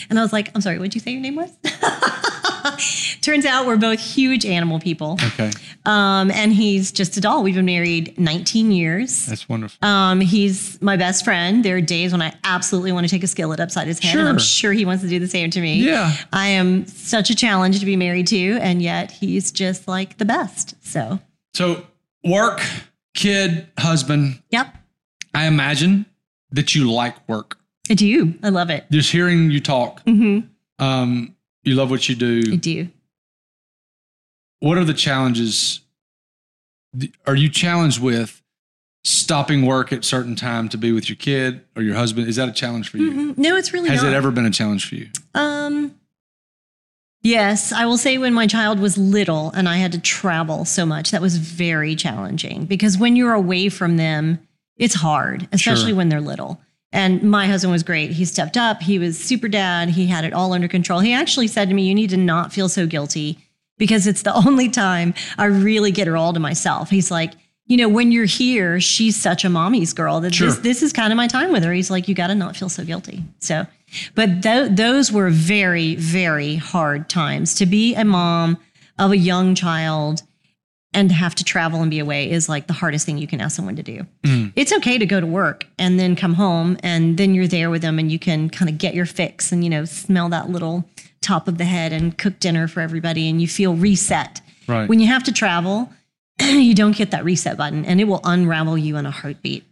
[0.09, 1.51] And I was like, I'm sorry, what'd you say your name was?
[3.21, 5.17] Turns out we're both huge animal people.
[5.33, 5.51] Okay.
[5.85, 7.43] Um, and he's just a doll.
[7.43, 9.25] We've been married 19 years.
[9.25, 9.87] That's wonderful.
[9.87, 11.63] Um, he's my best friend.
[11.63, 14.27] There are days when I absolutely want to take a skillet upside his head, and
[14.27, 14.71] I'm Sure.
[14.71, 15.75] sure he wants to do the same to me.
[15.83, 16.15] Yeah.
[16.33, 20.25] I am such a challenge to be married to, and yet he's just like the
[20.25, 20.73] best.
[20.85, 21.19] So,
[21.53, 21.85] So,
[22.23, 22.61] work,
[23.13, 24.41] kid, husband.
[24.49, 24.75] yep,
[25.33, 26.05] I imagine
[26.51, 27.57] that you like work.
[27.89, 28.33] I do.
[28.41, 28.85] I love it.
[28.91, 30.39] Just hearing you talk, hmm
[30.79, 31.35] um,
[31.65, 32.53] you love what you do.
[32.53, 32.87] I do.
[34.59, 35.81] What are the challenges?
[37.27, 38.41] Are you challenged with
[39.03, 42.27] stopping work at certain time to be with your kid or your husband?
[42.27, 43.11] Is that a challenge for you?
[43.11, 43.37] Mhm.
[43.37, 44.11] No, it's really Has not.
[44.13, 45.09] it ever been a challenge for you?
[45.35, 45.93] Um,
[47.21, 50.85] yes, I will say when my child was little and I had to travel so
[50.85, 54.39] much, that was very challenging because when you're away from them,
[54.77, 55.95] it's hard, especially Sure.
[55.97, 56.61] when they're little.
[56.95, 58.11] And my husband was great.
[58.11, 58.81] He stepped up.
[58.81, 59.89] He was super dad.
[59.89, 61.01] He had it all under control.
[61.01, 63.37] He actually said to me, You need to not feel so guilty
[63.77, 66.89] because it's the only time I really get her all to myself.
[66.89, 67.33] He's like,
[67.67, 70.47] you know, when you're here, she's such a mommy's girl that Sure.
[70.47, 71.73] this, this is kind of my time with her.
[71.73, 73.23] He's like, you got to not feel so guilty.
[73.39, 73.65] So,
[74.13, 78.57] but th- those were very, very hard times to be a mom
[78.99, 80.21] of a young child
[80.95, 83.55] and have to travel and be away is like the hardest thing you can ask
[83.55, 84.07] someone to do.
[84.23, 84.53] Mm.
[84.55, 87.81] It's okay to go to work and then come home and then you're there with
[87.81, 90.89] them and you can kind of get your fix and, you know, smell that little
[91.21, 94.41] top of the head and cook dinner for everybody and you feel reset.
[94.67, 94.87] Right.
[94.87, 95.91] When you have to travel,
[96.41, 99.65] you don't get that reset button and it will unravel you in a heartbeat.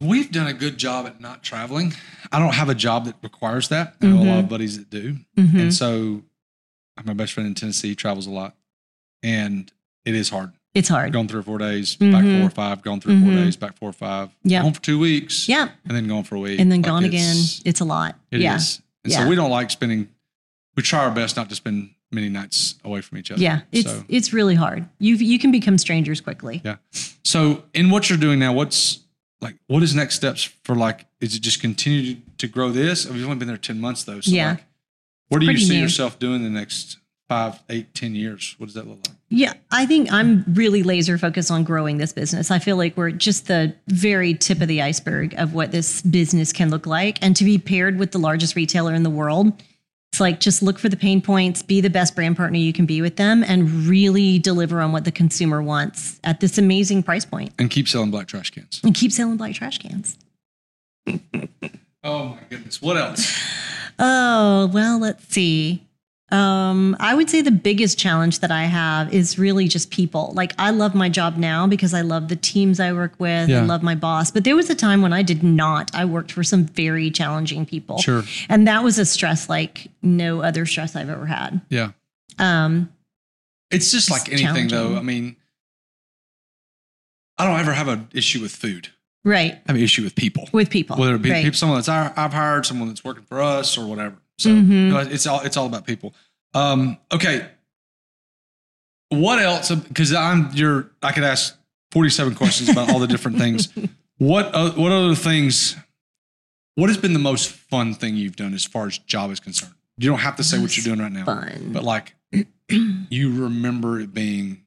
[0.00, 1.92] We've done a good job at not traveling.
[2.30, 3.94] I don't have a job that requires that.
[4.00, 5.18] I know a lot of buddies that do.
[5.36, 5.60] Mhm.
[5.60, 6.22] And so
[7.04, 8.56] my best friend in Tennessee travels a lot.
[9.22, 9.70] And
[10.04, 10.52] it is hard.
[10.74, 11.12] It's hard.
[11.12, 12.38] Gone three or four days, back Mhm.
[12.38, 14.30] four or five, gone three or four days, back four or five.
[14.42, 14.62] Yeah.
[14.62, 15.46] Gone for two weeks.
[15.48, 15.68] Yeah.
[15.86, 16.58] And then gone for a week.
[16.58, 17.30] And then Like, gone again.
[17.36, 18.18] it's- It's a lot.
[18.30, 18.42] It is.
[18.42, 18.54] yeah.
[19.04, 19.22] And Yeah.
[19.24, 20.08] so we don't like spending,
[20.76, 23.42] we try our best not to spend many nights away from each other.
[23.42, 23.60] Yeah.
[23.70, 24.88] It's So, it's really hard.
[24.98, 26.62] You you can become strangers quickly.
[26.64, 26.76] yeah.
[27.22, 29.00] So in what you're doing now, what's
[29.42, 33.04] like, what is next steps for like, is it just continue to, grow this?
[33.04, 34.20] You've only been there 10 months though.
[34.20, 34.50] So Yeah.
[34.52, 34.64] like,
[35.28, 35.80] what do you see new.
[35.82, 36.96] yourself doing the next
[37.32, 38.54] five, eight, ten years?
[38.58, 39.16] What does that look like?
[39.30, 42.50] Yeah, I think I'm really laser focused on growing this business.
[42.50, 46.52] I feel like we're just the very tip of the iceberg of what this business
[46.52, 47.16] can look like.
[47.22, 49.62] And to be paired with the largest retailer in the world,
[50.12, 52.84] it's like just look for the pain points, be the best brand partner you can
[52.84, 57.24] be with them, and really deliver on what the consumer wants at this amazing price
[57.24, 57.54] point.
[57.58, 58.78] And keep selling black trash cans.
[58.84, 60.18] And keep selling black trash cans.
[62.04, 62.82] Oh my goodness.
[62.82, 63.32] What else?
[63.96, 65.86] Oh, well, let's see.
[66.32, 70.32] Um, I would say the biggest challenge that I have is really just people.
[70.34, 73.50] Like I love my job now because I love the teams I work with.
[73.50, 73.60] Yeah.
[73.60, 74.30] I love my boss.
[74.30, 75.94] But there was a time when I did not.
[75.94, 77.98] I worked for some very challenging people.
[77.98, 78.22] Sure.
[78.48, 81.60] And that was a stress like no other stress I've ever had.
[81.68, 81.90] Yeah.
[82.38, 82.90] Um,
[83.70, 84.96] It's just like anything though.
[84.96, 85.36] I mean,
[87.36, 88.88] I don't ever have an issue with food.
[89.24, 89.52] right.
[89.52, 90.48] I have an issue with people.
[90.52, 90.96] With people.
[90.96, 91.44] whether it be right.
[91.44, 94.16] people, someone that's I've hired, someone that's working for us, or whatever.
[94.42, 94.68] So Mhm.
[94.70, 96.14] you know, it's all it's all about people.
[96.54, 97.48] Um, okay,
[99.10, 99.70] what else?
[99.70, 101.56] Because I'm you're I could ask
[101.92, 103.68] 47 questions about all the different things.
[104.18, 105.74] What uh, what other things?
[106.76, 109.72] What has been the most fun thing you've done as far as job is concerned?
[109.98, 111.70] You don't have to say what you're doing right now, Fun.
[111.72, 112.14] but like
[112.70, 114.62] you remember it being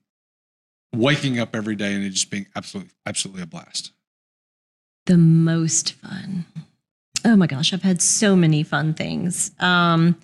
[0.93, 3.91] waking up every day and it just being absolutely absolutely a blast.
[5.05, 6.45] the most fun.
[7.26, 9.51] Oh my gosh, I've had so many fun things.
[9.59, 10.15] Um,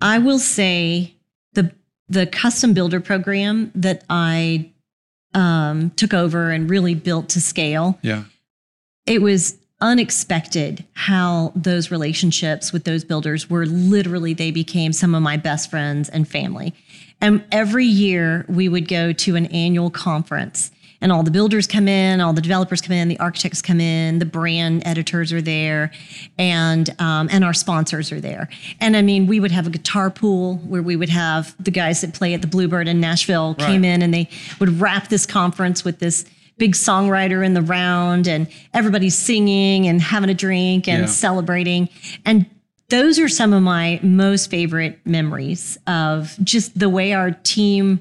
[0.00, 1.14] I will say
[1.54, 1.72] the
[2.08, 4.70] the custom builder program that I
[5.34, 7.98] um, took over and really built to scale.
[8.02, 8.24] Yeah,
[9.06, 15.22] It was unexpected how those relationships with those builders were literally they became some of
[15.22, 16.74] my best friends and family.
[17.20, 20.70] And every year we would go to an annual conference
[21.00, 24.18] and all the builders come in, all the developers come in, the architects come in,
[24.18, 25.90] the brand editors are there,
[26.38, 28.48] and um, and our sponsors are there.
[28.80, 32.00] And I mean, we would have a guitar pull where we would have the guys
[32.00, 34.28] that play at the Bluebird in Nashville came in and they
[34.60, 36.24] would wrap this conference with this
[36.58, 41.06] big songwriter in the round and everybody's singing and having a drink and Yeah.
[41.06, 41.88] celebrating.
[42.24, 42.46] And
[42.88, 48.00] those are some of my most favorite memories of just the way our team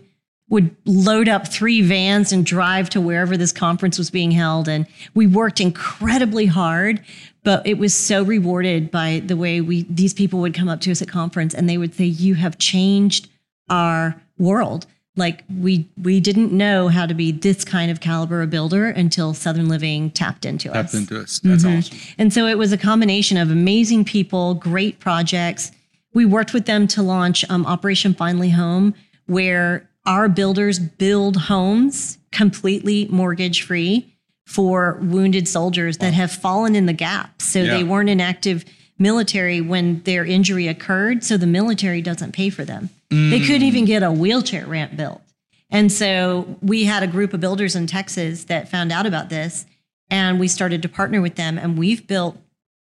[0.50, 4.68] would load up three vans and drive to wherever this conference was being held.
[4.68, 4.86] And
[5.16, 7.04] we worked incredibly hard,
[7.44, 10.92] but it was so rewarded by the way we these people would come up to
[10.92, 13.30] us at conference and they would say, You have changed
[13.70, 14.86] our world.
[15.18, 19.34] Like we we didn't know how to be this kind of caliber a builder until
[19.34, 20.94] Southern Living tapped into Tapped us.
[20.94, 21.40] into us.
[21.40, 21.98] That's awesome.
[22.18, 25.72] And so it was a combination of amazing people, great projects.
[26.14, 28.94] We worked with them to launch um, Operation Finally Home,
[29.28, 34.14] where our builders build homes completely mortgage free
[34.46, 37.42] for wounded soldiers that have fallen in the gap.
[37.42, 37.78] So Yeah.
[37.78, 38.64] they weren't in active
[39.00, 41.24] military when their injury occurred.
[41.24, 42.90] So the military doesn't pay for them.
[43.10, 43.66] They couldn't mm.
[43.66, 45.22] even get a wheelchair ramp built.
[45.70, 49.66] And so we had a group of builders in Texas that found out about this
[50.10, 52.38] and we started to partner with them and we've built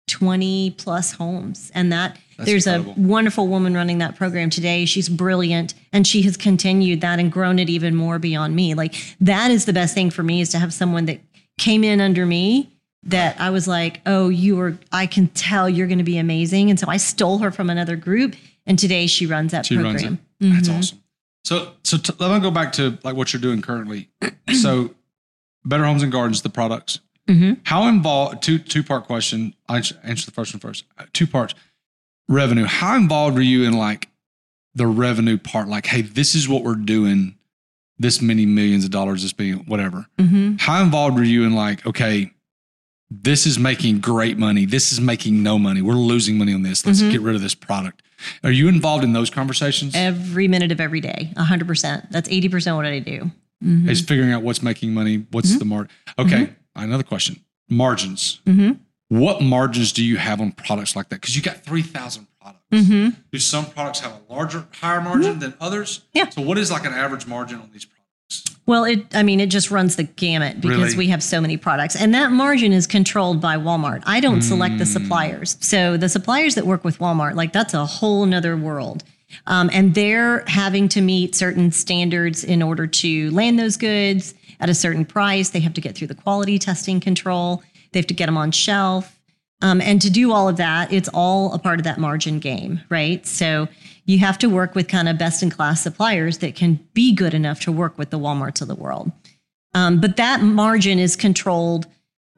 [0.08, 3.04] 20 plus homes and that there's incredible.
[3.04, 7.30] a wonderful woman running that program today she's brilliant and she has continued that and
[7.30, 10.48] grown it even more beyond me like that is the best thing for me is
[10.50, 11.20] to have someone that
[11.58, 12.70] came in under me
[13.02, 16.70] that I was like oh you are I can tell you're going to be amazing
[16.70, 18.34] and so I stole her from another group
[18.66, 20.44] and today she runs that She program runs it.
[20.44, 20.54] Mm-hmm.
[20.54, 21.02] That's awesome.
[21.44, 24.10] So, so t- let me go back to like what you're doing currently.
[24.52, 24.94] so,
[25.64, 27.00] Better Homes and Gardens, the products.
[27.28, 27.58] Mhm.
[27.64, 28.42] How involved?
[28.42, 29.54] Two two part question.
[29.68, 30.84] I answer the first one first.
[30.98, 31.54] Uh, Two parts.
[32.28, 32.64] Revenue.
[32.64, 34.08] How involved are you in like
[34.74, 35.68] the revenue part?
[35.68, 37.34] Like, hey, this is what we're doing.
[37.98, 40.06] This many millions of dollars, this being whatever.
[40.18, 42.30] hmm How involved are you in like, okay,
[43.10, 44.66] this is making great money.
[44.66, 45.82] This is making no money.
[45.82, 46.86] We're losing money on this.
[46.86, 47.10] Let's Mhm.
[47.10, 48.02] get rid of this product.
[48.44, 49.94] Are you involved in those conversations?
[49.96, 53.30] every minute of every day 100% that's 80% what I do
[53.64, 53.88] Mhm.
[53.88, 55.90] is figuring out what's making money, what's the market.
[56.18, 56.50] Okay,
[56.84, 58.40] another question: margins.
[58.46, 58.78] Mhm.
[59.08, 61.20] What margins do you have on products like that?
[61.20, 62.62] Because you got three thousand products.
[62.72, 63.16] Mhm.
[63.32, 66.00] Do some products have a larger, higher margin than others?
[66.12, 66.28] Yeah.
[66.28, 67.94] So, what is like an average margin on these products?
[68.66, 70.96] Well, it I mean, it just runs the gamut because Really?
[70.96, 71.96] we have so many products.
[71.96, 74.02] And that margin is controlled by Walmart.
[74.04, 74.78] I don't select Hmm.
[74.78, 75.56] the suppliers.
[75.60, 79.04] So the suppliers that work with Walmart, like that's a whole nother world.
[79.46, 84.68] Um, and they're having to meet certain standards in order to land those goods at
[84.68, 85.50] a certain price.
[85.50, 87.62] They have to get through the quality testing control.
[87.92, 89.18] They have to get them on shelf.
[89.60, 92.80] Um, and to do all of that, it's all a part of that margin game,
[92.88, 93.26] right?
[93.26, 93.68] So
[94.04, 97.34] you have to work with kind of best in class suppliers that can be good
[97.34, 99.10] enough to work with the Walmarts of the world.
[99.74, 101.86] Um, but that margin is controlled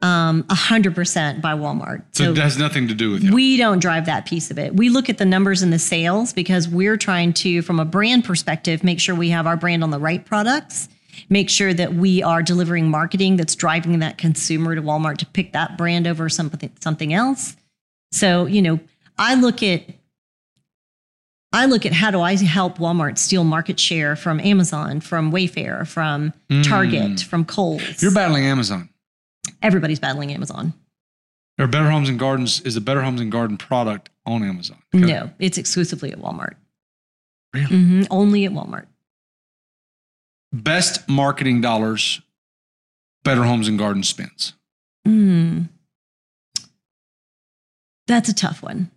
[0.01, 2.03] um, 100% by Walmart.
[2.11, 3.33] So, it has nothing to do with you.
[3.33, 4.75] We don't drive that piece of it.
[4.75, 8.25] We look at the numbers and the sales because we're trying to, from a brand
[8.25, 10.89] perspective, make sure we have our brand on the right products,
[11.29, 15.53] make sure that we are delivering marketing that's driving that consumer to Walmart to pick
[15.53, 17.55] that brand over something something else.
[18.11, 18.79] So, you know,
[19.17, 19.83] I look at
[21.53, 25.85] I look at how do I help Walmart steal market share from Amazon, from Wayfair,
[25.85, 26.33] from
[26.63, 28.01] Target, from Kohl's.
[28.01, 28.89] You're battling Amazon.
[29.61, 30.73] Everybody's battling Amazon.
[31.59, 34.77] Or Better Homes and Gardens is a Better Homes and Garden product on Amazon.
[34.95, 35.05] Okay.
[35.05, 36.53] No, it's exclusively at Walmart.
[37.53, 37.67] Really?
[37.67, 38.85] Mhm, only at Walmart.
[40.53, 42.21] Best marketing dollars
[43.23, 44.53] Better Homes and Gardens spends.
[45.07, 45.69] Mm.
[48.07, 48.89] That's a tough one.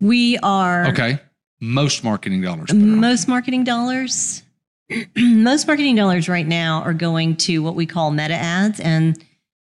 [0.00, 1.20] We are Okay.
[1.60, 2.72] Most marketing dollars.
[2.72, 4.42] Most marketing dollars.
[5.16, 9.22] most marketing dollars right now are going to what we call meta ads and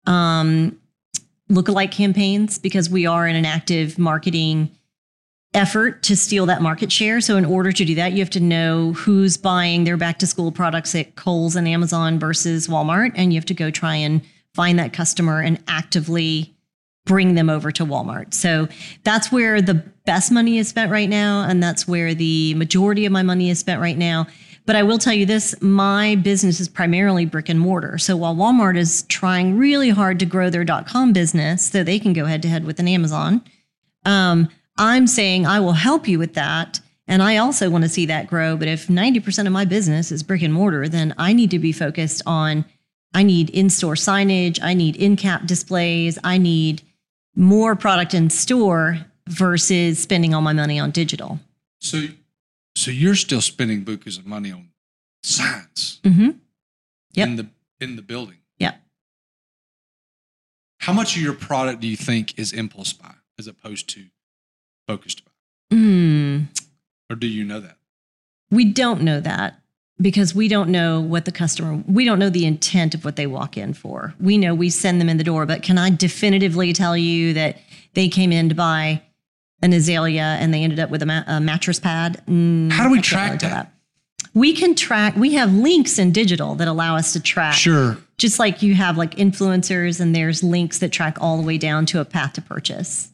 [0.06, 0.78] um,
[1.50, 4.70] lookalike campaigns because we are in an active marketing
[5.54, 7.20] effort to steal that market share.
[7.22, 10.28] So in order to do that, you have to know who's buying their back to
[10.28, 14.22] school products at Kohl's and Amazon versus Walmart, and you have to go try and
[14.54, 16.54] find that customer and actively
[17.06, 18.34] bring them over to Walmart.
[18.34, 18.68] So
[19.04, 19.76] that's where the
[20.06, 23.60] best money is spent right now, and that's where the majority of my money is
[23.60, 24.28] spent right now.
[24.66, 27.98] But I will tell you this my business is primarily brick and mortar.
[27.98, 32.00] So while Walmart is trying really hard to grow their dot com business so they
[32.00, 33.42] can go head to head with an Amazon,
[34.04, 36.80] um, I'm saying I will help you with that.
[37.08, 38.58] And I also want to see that grow.
[38.58, 41.72] But if 90% of my business is brick and mortar, then I need to be
[41.72, 42.66] focused on
[43.14, 46.82] I need in store signage, I need endcap displays, I need
[47.36, 51.40] more product in store versus spending all my money on digital.
[51.80, 52.08] So,
[52.76, 54.70] so you're still spending bukus of money on
[55.24, 56.32] signs Mm-hmm.
[57.14, 57.28] Yep.
[57.28, 57.48] in the
[57.80, 58.38] in the building.
[58.60, 58.76] Yeah.
[60.80, 64.06] How much of your product do you think is impulse buy as opposed to
[64.88, 66.48] focused buy, Mm.
[67.10, 67.78] or do you know that?
[68.50, 69.60] We don't know that
[70.00, 73.28] because we don't know what the customer, we don't know the intent of what they
[73.28, 74.14] walk in for.
[74.20, 77.58] We know we send them in the door, but can I definitively tell you that
[77.96, 79.02] they came in to buy
[79.62, 82.22] an azalea and they ended up with a, ma- a mattress pad?
[82.28, 83.74] Mm, How do we track really tell that?
[84.34, 87.56] we can track, we have links in digital that allow us to track.
[87.56, 87.98] Sure.
[88.18, 91.86] Just like you have like influencers and there's links that track all the way down
[91.88, 93.10] to a path to purchase.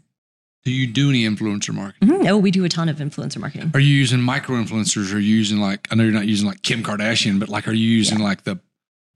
[0.65, 2.07] Do you do any influencer marketing?
[2.09, 2.29] Mhm.
[2.29, 3.71] Oh, we do a ton of influencer marketing.
[3.73, 5.11] Are you using micro influencers?
[5.11, 7.67] Or are you using like I know you're not using like Kim Kardashian, but like
[7.67, 8.59] are you using like the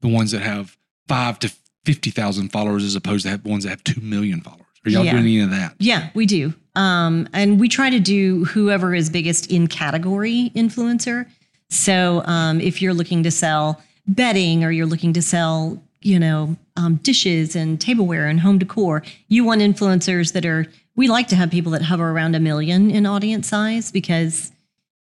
[0.02, 0.76] the ones that have
[1.08, 1.50] five to
[1.84, 4.66] fifty thousand followers as opposed to have ones that have two million followers?
[4.84, 5.12] Are y'all Yeah.
[5.12, 5.74] doing any of that?
[5.78, 6.52] Yeah, we do.
[6.76, 11.26] Um, and we try to do whoever is biggest in category influencer.
[11.70, 16.56] So um, if you're looking to sell bedding or you're looking to sell, you know,
[16.76, 20.66] um, dishes and tableware and home decor, you want influencers that are,
[20.98, 24.50] we like to have people that hover around a million in audience size because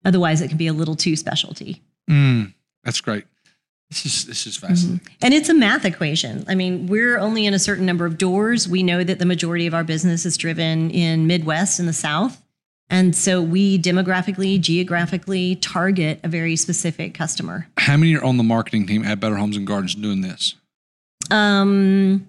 [0.03, 1.81] otherwise it can be a little too specialty.
[2.09, 3.23] Mm, that's great.
[3.89, 4.99] This is this is fascinating.
[5.21, 6.43] And it's a math equation.
[6.49, 8.67] I mean, we're only in a certain number of doors.
[8.67, 12.41] We know that the majority of our business is driven in Midwest and the South.
[12.89, 17.67] And so we demographically, geographically target a very specific customer.
[17.77, 20.55] How many are on the marketing team at Better Homes and Gardens doing this?
[21.31, 22.27] Um,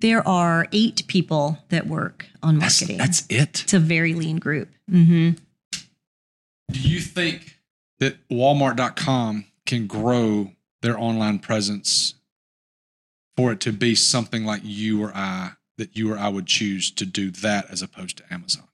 [0.00, 2.98] there are eight people that work on That's, marketing.
[2.98, 3.62] that's it.
[3.64, 4.68] it's a very lean group.
[4.88, 5.30] hmm
[6.70, 7.56] Do you think
[7.98, 12.14] that Walmart.com can grow their online presence
[13.36, 16.90] for it to be something like you or I, that you or I would choose
[16.92, 18.64] to do that as opposed to Amazon?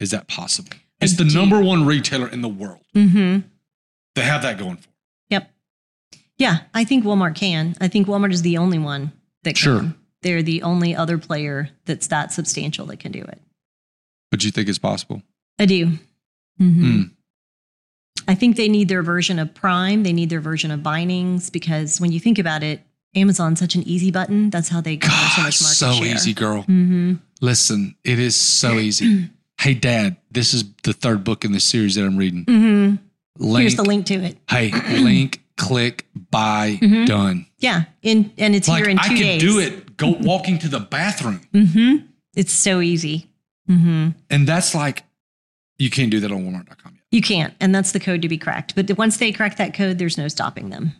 [0.00, 0.72] Is that possible?
[1.00, 2.80] It's the number one retailer in the world.
[2.94, 3.38] hmm
[4.14, 4.88] They have that going for.
[4.88, 4.94] it.
[5.30, 5.50] Yep.
[6.38, 7.74] Yeah, I think Walmart can.
[7.80, 9.12] I think Walmart is the only one
[9.42, 9.62] that can.
[9.80, 9.94] Sure.
[10.22, 13.40] They're the only other player that's that substantial that can do it.
[14.30, 15.22] But you think it's possible?
[15.58, 15.98] I do.
[16.60, 16.82] Mhm.
[16.82, 17.10] Mm.
[18.28, 20.04] I think they need their version of Prime.
[20.04, 22.80] They need their version of Bindings because when you think about it,
[23.14, 24.48] Amazon's such an easy button.
[24.50, 26.04] That's how they garner so much market so share.
[26.06, 26.62] So easy, girl.
[26.62, 29.28] hmm Listen, it is so easy.
[29.60, 32.44] hey, Dad, this is the third book in the series that I'm reading.
[32.44, 32.94] hmm
[33.38, 34.36] Link, Here's the link to it.
[34.48, 34.70] Hey,
[35.02, 37.06] link, click, buy, Mhm.
[37.06, 37.46] done.
[37.58, 39.40] Yeah, in and it's Like here in I two could days.
[39.40, 39.96] do it.
[39.96, 41.96] Go walking to the bathroom, hmm
[42.34, 43.28] It's so easy.
[43.66, 45.04] hmm and that's like
[45.78, 47.02] you can't do that on Walmart.com yet.
[47.10, 48.74] You can't, and that's the code to be cracked.
[48.74, 50.92] But once they crack that code, there's no stopping them.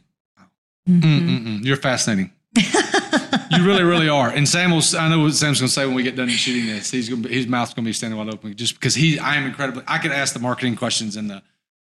[0.89, 1.65] Mm, Mhm.
[1.65, 2.31] You're fascinating.
[2.57, 4.29] you really, really are.
[4.31, 4.83] And Sam will.
[4.99, 6.91] I know what Sam's going to say when we get done shooting this.
[6.91, 7.23] He's going.
[7.23, 9.19] to His mouth's going to be standing wide open just because he.
[9.19, 9.85] I am incredibly.
[9.87, 11.43] I could ask the marketing questions and the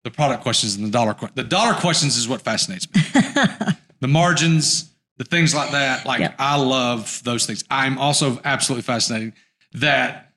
[0.07, 1.13] the product questions and the dollar.
[1.13, 3.01] que- The dollar questions is what fascinates me.
[3.99, 6.05] the margins, the things like that.
[6.05, 6.35] Like Yep.
[6.39, 7.65] I love those things.
[7.69, 9.33] I'm also absolutely fascinated
[9.73, 10.31] that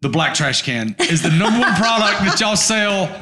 [0.00, 3.14] the black trash can is the number one product that y'all sell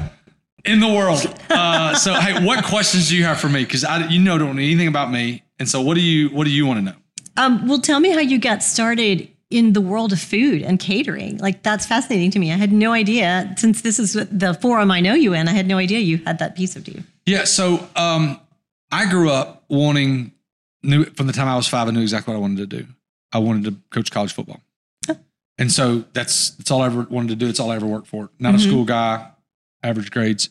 [0.63, 1.19] in the world.
[1.49, 3.63] Uh, so, hey, what questions do you have for me?
[3.65, 6.45] Because I, you know, don't know anything about me, and so what do you what
[6.45, 6.95] do you want to know?
[7.35, 11.37] Um, well, tell me how you got started in the world of food and catering.
[11.37, 12.51] Like that's fascinating to me.
[12.51, 13.53] I had no idea.
[13.57, 16.39] Since this is the forum I know you in, I had no idea you had
[16.39, 17.03] that piece of you.
[17.25, 18.39] Yeah, so um,
[18.91, 20.31] I grew up wanting
[20.81, 21.87] knew from the time I was five.
[21.87, 22.87] I knew exactly what I wanted to do.
[23.31, 24.59] I wanted to coach college football,
[25.57, 27.47] and so that's that's all I ever wanted to do.
[27.47, 28.29] It's all I ever worked for.
[28.39, 28.61] Not a Mhm.
[28.67, 29.29] school guy,
[29.83, 30.49] average grades,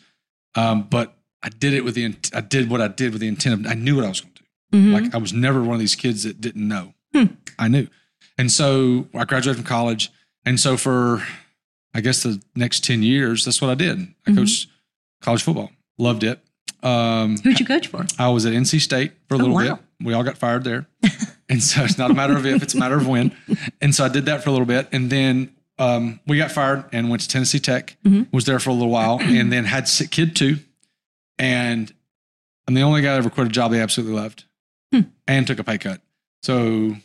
[0.55, 3.28] um, but I did it with the int- I did what I did with the
[3.28, 4.78] intent of I knew what I was going to do.
[4.78, 4.92] Mhm.
[5.03, 6.94] Like I was never one of these kids that didn't know.
[7.14, 7.24] Hmm.
[7.59, 7.88] I knew.
[8.38, 10.10] And so I graduated from college.
[10.44, 11.22] And so for
[11.94, 14.08] I guess the next 10 years, that's what I did.
[14.26, 14.36] I Mhm.
[14.36, 14.68] coached
[15.20, 15.70] college football.
[15.98, 16.42] Loved it.
[16.82, 18.06] Um, Who'd you coach for?
[18.18, 19.74] I was at NC State for a Oh, little wow.
[19.76, 19.84] bit.
[20.06, 20.86] We all got fired there.
[21.50, 23.32] and so it's not a matter of if, it's a matter of when.
[23.80, 24.88] And so I did that for a little bit.
[24.90, 28.26] And then um, we got fired and went to Tennessee Tech, Mhm.
[28.32, 30.58] was there for a little while, and then had sick kid too.
[31.38, 31.92] And
[32.68, 34.44] I'm the only guy that ever quit a job they absolutely loved
[34.92, 35.00] Hmm.
[35.26, 36.00] and took a pay cut.
[36.42, 36.96] So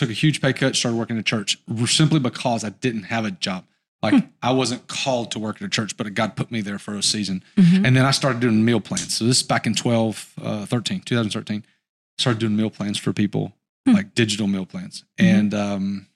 [0.00, 3.30] took a huge pay cut, started working at church simply because I didn't have a
[3.30, 3.64] job.
[4.02, 4.20] Like Hmm.
[4.42, 7.02] I wasn't called to work at a church, but God put me there for a
[7.02, 7.44] season.
[7.56, 7.86] Mhm.
[7.86, 9.14] And then I started doing meal plans.
[9.16, 11.64] So this is back in 12, uh, 13, 2013.
[12.18, 13.54] Started doing meal plans for people,
[13.86, 13.92] Hmm.
[13.92, 15.04] like digital meal plans.
[15.18, 15.24] Mhm.
[15.38, 16.06] And um,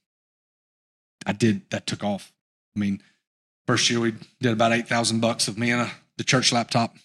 [1.27, 2.33] I did, that took off.
[2.77, 3.03] I mean,
[3.67, 6.97] first year we did about 8,000 bucks of me and a, the church laptop.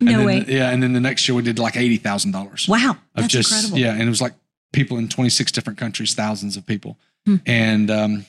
[0.00, 0.44] And No then, way.
[0.48, 0.70] Yeah.
[0.70, 3.78] And then the next year we did like $80,000 Wow, that's just incredible.
[3.78, 4.34] yeah, and it was like
[4.72, 7.36] people in 26 different countries, thousands of people, Hmm.
[7.46, 8.26] and um,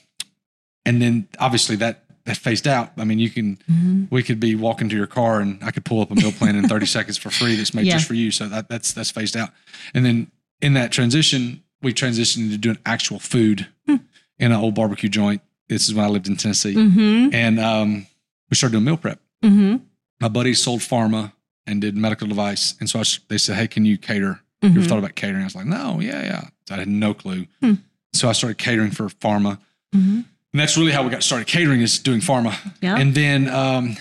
[0.86, 2.92] and then obviously that that phased out.
[2.98, 4.08] I mean, you can Mhm.
[4.12, 6.56] we could be walking to your car and I could pull up a meal plan
[6.56, 7.94] in 30 seconds for free that's made Yeah.
[7.94, 8.32] just for you.
[8.32, 9.52] So that that's that's phased out,
[9.94, 10.32] and then
[10.62, 13.98] in that transition, we transitioned into doing actual food Hmm.
[14.38, 15.42] in an old barbecue joint.
[15.70, 17.34] This is when I lived in Tennessee, Mhm.
[17.34, 18.08] and um,
[18.50, 19.82] we started doing meal prep Mhm.
[20.20, 21.32] my buddy sold pharma
[21.68, 22.74] and did medical device.
[22.80, 24.42] And so I, they said, Hey, can you cater?
[24.62, 25.42] You ever thought about catering?
[25.42, 26.48] I was like, No, yeah, yeah.
[26.68, 27.46] So I had no clue.
[27.62, 27.74] Hmm.
[28.14, 29.60] So I started catering for pharma.
[29.96, 30.26] Mhm.
[30.54, 32.56] And that's really how we got started catering is doing pharma.
[32.82, 32.98] Yeah.
[32.98, 33.96] And then, um,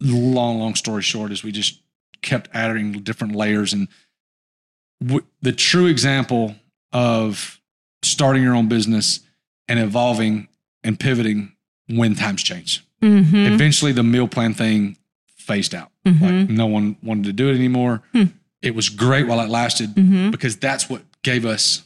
[0.00, 1.80] long, long story short is we just
[2.22, 3.72] kept adding different layers.
[3.72, 3.88] And
[5.02, 6.56] w- the true example
[6.92, 7.60] of
[8.02, 9.20] starting your own business
[9.68, 10.48] and evolving
[10.84, 11.52] and pivoting
[11.88, 12.84] when times change.
[13.02, 13.36] Mm-hmm.
[13.54, 14.96] Eventually, the meal plan thing
[15.36, 15.90] phased out.
[16.06, 16.20] Mhm.
[16.20, 18.02] Like no one wanted to do it anymore.
[18.12, 18.24] Hmm.
[18.62, 20.30] It was great while it lasted Mm-hmm.
[20.30, 21.82] because that's what gave us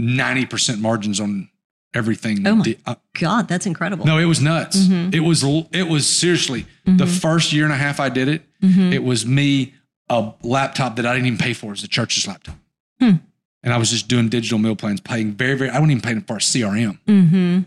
[0.00, 1.48] 90% margins on
[1.94, 2.46] everything.
[2.46, 4.06] Oh my The- uh, God, that's incredible.
[4.06, 4.78] no, it was nuts.
[4.86, 5.14] Mhm.
[5.14, 7.20] It was it was seriously the Mhm.
[7.20, 8.42] first year and a half I did it.
[8.62, 8.92] Mhm.
[8.92, 9.74] It was me
[10.08, 11.66] a laptop that I didn't even pay for.
[11.66, 12.58] It was the church's laptop,
[13.00, 13.16] Hmm.
[13.62, 15.70] and I was just doing digital meal plans, paying very very.
[15.70, 17.60] I wasn't even paying for a CRM, Mm-hmm.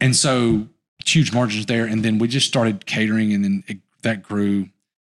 [0.00, 0.68] and so
[1.04, 1.86] huge margins there.
[1.86, 4.68] And then we just started catering, and then it, that grew,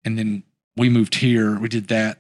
[0.05, 0.43] and then
[0.77, 1.59] we moved here.
[1.59, 2.20] We did that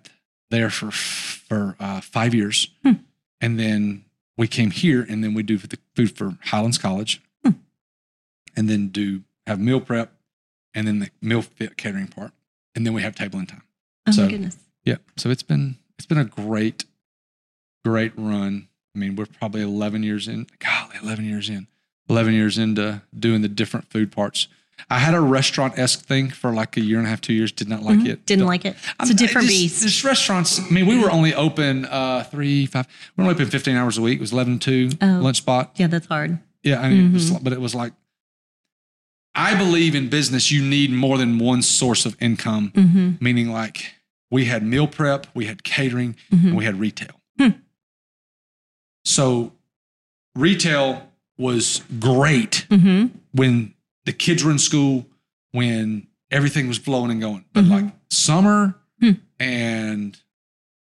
[0.50, 2.92] there for for uh, five years, Hmm.
[3.40, 4.04] and then
[4.36, 7.52] we came here, and then we do the food for Highlands College, Hmm.
[8.56, 10.12] and then do have meal prep,
[10.74, 12.32] and then the meal fit catering part,
[12.74, 13.62] and then we have Table and Thyme.
[14.06, 14.56] Oh So- my goodness.
[14.84, 16.84] Yeah, so it's been it's been a great,
[17.84, 18.68] great run.
[18.94, 20.46] I mean, we're probably eleven years in.
[20.58, 21.66] Golly, eleven years in.
[22.08, 24.48] Eleven years into doing the different food parts.
[24.88, 27.52] I had a restaurant esque thing for like a year and a half, two years.
[27.52, 28.06] Did not like Mhm.
[28.08, 28.26] it.
[28.26, 28.76] Didn't Don't- like it.
[28.76, 29.82] It's I'm- a different this- beast.
[29.82, 30.58] This restaurants.
[30.60, 32.86] I mean, we were only open uh, three, five.
[33.16, 34.18] We were only open fifteen hours a week.
[34.18, 35.06] It was eleven to two Oh.
[35.20, 35.72] lunch spot.
[35.76, 36.38] yeah, that's hard.
[36.62, 37.42] Yeah, I mean, it was, Mhm.
[37.44, 37.92] but it was like.
[39.34, 40.50] I believe in business.
[40.50, 42.72] You need more than one source of income.
[42.74, 43.10] Mm-hmm.
[43.20, 43.94] Meaning, like
[44.30, 46.44] we had meal prep, we had catering, Mhm.
[46.48, 47.20] and we had retail.
[47.38, 47.48] Hmm.
[49.04, 49.52] So,
[50.34, 51.08] retail
[51.38, 53.16] was great Mm-hmm.
[53.32, 53.74] when
[54.10, 55.06] the kids were in school,
[55.52, 57.44] when everything was flowing and going.
[57.52, 57.70] But Mhm.
[57.70, 59.12] like summer Hmm.
[59.38, 60.18] and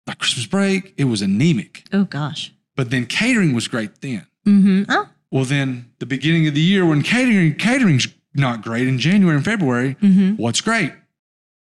[0.07, 1.85] like Christmas break, it was anemic.
[1.93, 2.51] Oh gosh.
[2.75, 4.25] But then catering was great then.
[4.47, 4.83] Mm-hmm.
[4.89, 5.09] Oh.
[5.31, 9.45] Well, then the beginning of the year when catering catering's not great in January and
[9.45, 10.35] February, Mm-hmm.
[10.37, 10.91] what's great?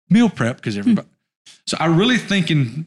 [0.08, 1.08] Meal prep because everybody.
[1.66, 2.86] So I really think in,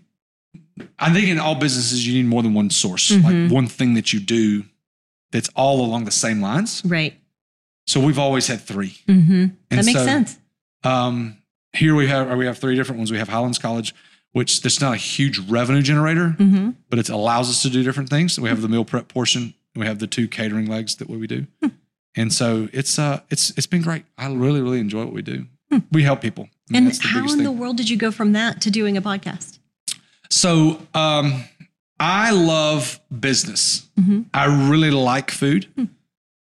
[1.00, 4.12] I think in all businesses you need more than one source, like one thing that
[4.12, 4.66] you do
[5.32, 6.82] that's all along the same lines.
[6.86, 7.14] Right.
[7.88, 8.98] So we've always had three.
[9.08, 9.46] Mm-hmm.
[9.70, 10.38] That makes so- sense.
[10.84, 11.38] Um,
[11.74, 13.12] here we have we have three different ones.
[13.12, 13.94] We have Highlands College,
[14.34, 16.72] which that's not a huge revenue generator, Mm-hmm.
[16.90, 18.40] but it allows us to do different things.
[18.40, 21.26] We have the meal prep portion, and we have the two catering legs that we
[21.28, 21.48] do.
[21.62, 21.70] Hmm.
[22.16, 24.06] And so it's uh it's it's been great.
[24.18, 25.48] I really really enjoy what we do.
[25.92, 26.48] We help people.
[26.70, 27.44] I mean, And how in thing.
[27.44, 29.60] the world did you go from that to doing a podcast?
[30.30, 31.44] So um,
[32.00, 33.88] I love business.
[34.00, 34.26] Mhm.
[34.34, 35.86] I really like food, Hmm.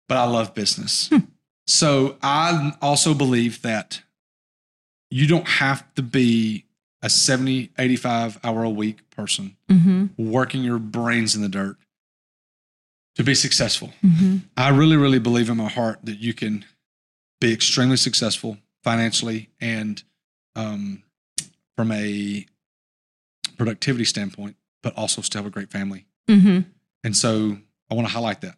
[0.08, 1.10] but I love business.
[1.66, 4.02] So I also believe that
[5.10, 6.64] you don't have to be
[7.02, 10.30] a 70, 85 hour a week person Mm-hmm.
[10.30, 11.76] working your brains in the dirt
[13.16, 13.92] to be successful.
[14.04, 14.38] Mm-hmm.
[14.56, 16.64] I really, really believe in my heart that you can
[17.40, 20.02] be extremely successful financially and
[20.56, 21.02] um,
[21.76, 22.46] from a
[23.56, 26.06] productivity standpoint, but also still have a great family.
[26.28, 26.60] Mm-hmm.
[27.02, 27.58] And so
[27.90, 28.56] I want to highlight that.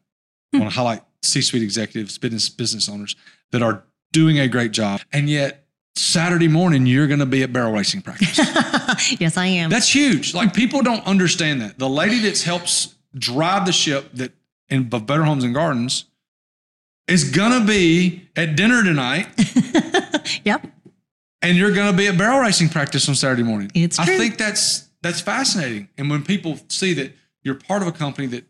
[0.53, 0.81] I want to hmm.
[0.81, 3.17] highlight C-suite executives, business business owners
[3.53, 5.67] that are doing a great job, and yet
[5.97, 8.39] Saturday morning you're going to be at barrel racing practice.
[9.21, 9.71] yes, I am.
[9.71, 10.35] That's huge.
[10.35, 11.79] Like people don't understand that.
[11.79, 14.33] The lady that helps drive the ship that
[14.69, 16.05] in Better Homes and Gardens
[17.09, 19.29] is gonna be at dinner tonight,
[20.45, 20.67] yep.
[21.41, 23.71] and you're gonna be at barrel racing practice on Saturday morning.
[23.75, 24.15] It's true.
[24.15, 25.89] I think that's that's fascinating.
[25.97, 28.45] And when people see that you're part of a company that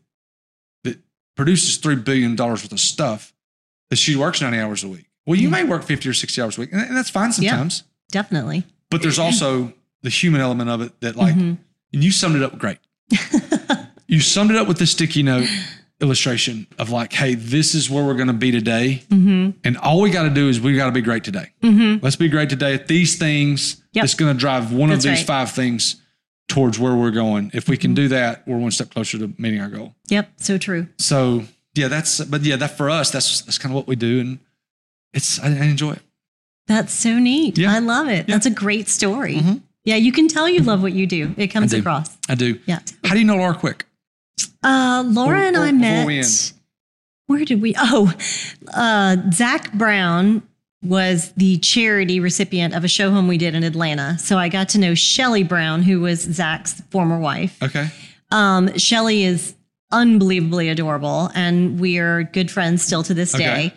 [1.36, 3.32] produces three billion dollars worth of stuff,
[3.90, 5.06] that she works 90 hours a week.
[5.26, 5.62] Well, you Yeah.
[5.62, 7.50] may work 50 or 60 hours a week, and and that's fine Yeah.
[7.50, 7.82] sometimes.
[8.10, 8.64] Definitely.
[8.90, 9.72] But there's also
[10.02, 11.58] the human element of it that, like, Mhm.
[11.92, 12.78] and you summed it up great.
[14.08, 15.48] you summed it up with the sticky note
[16.00, 19.02] illustration of like, hey, this is where we're going to be today.
[19.10, 19.50] Mm-hmm.
[19.64, 21.50] And all we got to do is we got to be great today.
[21.62, 22.04] Mm-hmm.
[22.04, 23.78] Let's be great today at these things.
[23.92, 24.02] Yep.
[24.02, 25.26] That's going to drive one That's of these right.
[25.26, 25.96] five things
[26.48, 27.50] towards where we're going.
[27.54, 27.94] If we can Mm-hmm.
[27.94, 29.94] do that, we're one step closer to meeting our goal.
[30.08, 30.30] Yep.
[30.36, 30.88] So true.
[30.98, 31.44] So
[31.74, 34.20] yeah, that's, but yeah, that for us, that's, that's kind of what we do.
[34.20, 34.38] And
[35.12, 36.02] it's, I, I enjoy it.
[36.66, 37.58] That's so neat.
[37.58, 37.72] Yeah.
[37.72, 38.28] I love it.
[38.28, 38.34] Yeah.
[38.34, 39.36] That's a great story.
[39.36, 39.62] Mhm.
[39.84, 41.32] Yeah, you can tell you love what you do.
[41.36, 41.78] It comes do.
[41.78, 42.16] across.
[42.28, 42.58] I do.
[42.66, 42.80] Yeah.
[43.04, 43.86] How do you know Laura Quick?
[44.62, 46.52] Uh, Laura Or- and or I met.
[47.28, 47.74] Where did we?
[47.78, 48.12] Oh,
[48.74, 50.42] uh, Zac Brown
[50.88, 54.18] was the charity recipient of a show home we did in Atlanta.
[54.18, 57.56] So I got to know Shelly Brown, who was Zac's former wife.
[57.62, 57.88] Okay.
[58.30, 59.54] Um, Shelly is
[59.92, 63.44] unbelievably adorable, and we are good friends still to this Okay.
[63.44, 63.72] day.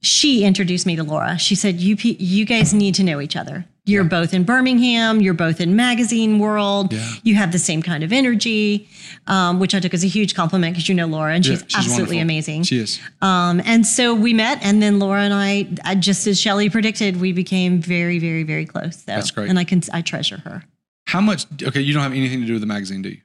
[0.00, 1.38] She introduced me to Laura.
[1.38, 5.20] She said, "You you guys need to know each other." You're both in Birmingham.
[5.20, 6.92] You're both in magazine world.
[6.94, 7.06] Yeah.
[7.22, 8.88] You have the same kind of energy,
[9.26, 11.66] um, which I took as a huge compliment because you know Laura and she's, Yeah,
[11.66, 12.22] she's absolutely wonderful.
[12.22, 12.62] amazing.
[12.62, 12.98] She is.
[13.20, 17.20] Um, and so we met, and then Laura and I, I just as Shelly predicted,
[17.20, 18.96] we became very, very, very close.
[18.96, 19.50] So, That's great.
[19.50, 20.64] And I can, I treasure her.
[21.06, 21.44] How much?
[21.62, 23.18] Okay, you don't have anything to do with the magazine, do you?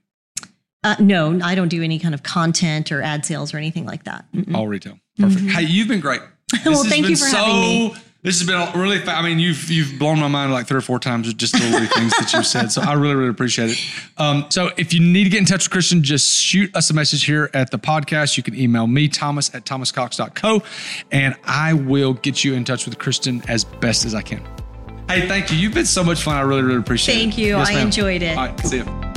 [0.84, 4.04] Uh, no, I don't do any kind of content or ad sales or anything like
[4.04, 4.26] that.
[4.34, 4.56] Mm-mm.
[4.56, 5.00] All retail.
[5.18, 5.52] Perfect.
[5.52, 6.22] Hey, you've been great.
[6.66, 7.96] Well, thank you for having me.
[8.22, 9.00] This has been a really.
[9.00, 11.54] Fa- I mean, you've you've blown my mind like three or four times with just
[11.54, 12.70] the little things that you've said.
[12.70, 13.80] So I really really appreciate it.
[14.18, 16.94] Um, so if you need to get in touch with Kristen, just shoot us a
[16.94, 18.36] message here at the podcast.
[18.36, 20.62] You can email me Thomas at thomascox.co,
[21.12, 24.42] and I will get you in touch with Kristen as best as I can.
[25.08, 25.58] Hey, thank you.
[25.58, 26.36] You've been so much fun.
[26.36, 27.20] I really really appreciate it.
[27.20, 27.56] Thank you.
[27.56, 28.38] I enjoyed it.
[28.38, 29.09] All right, see you.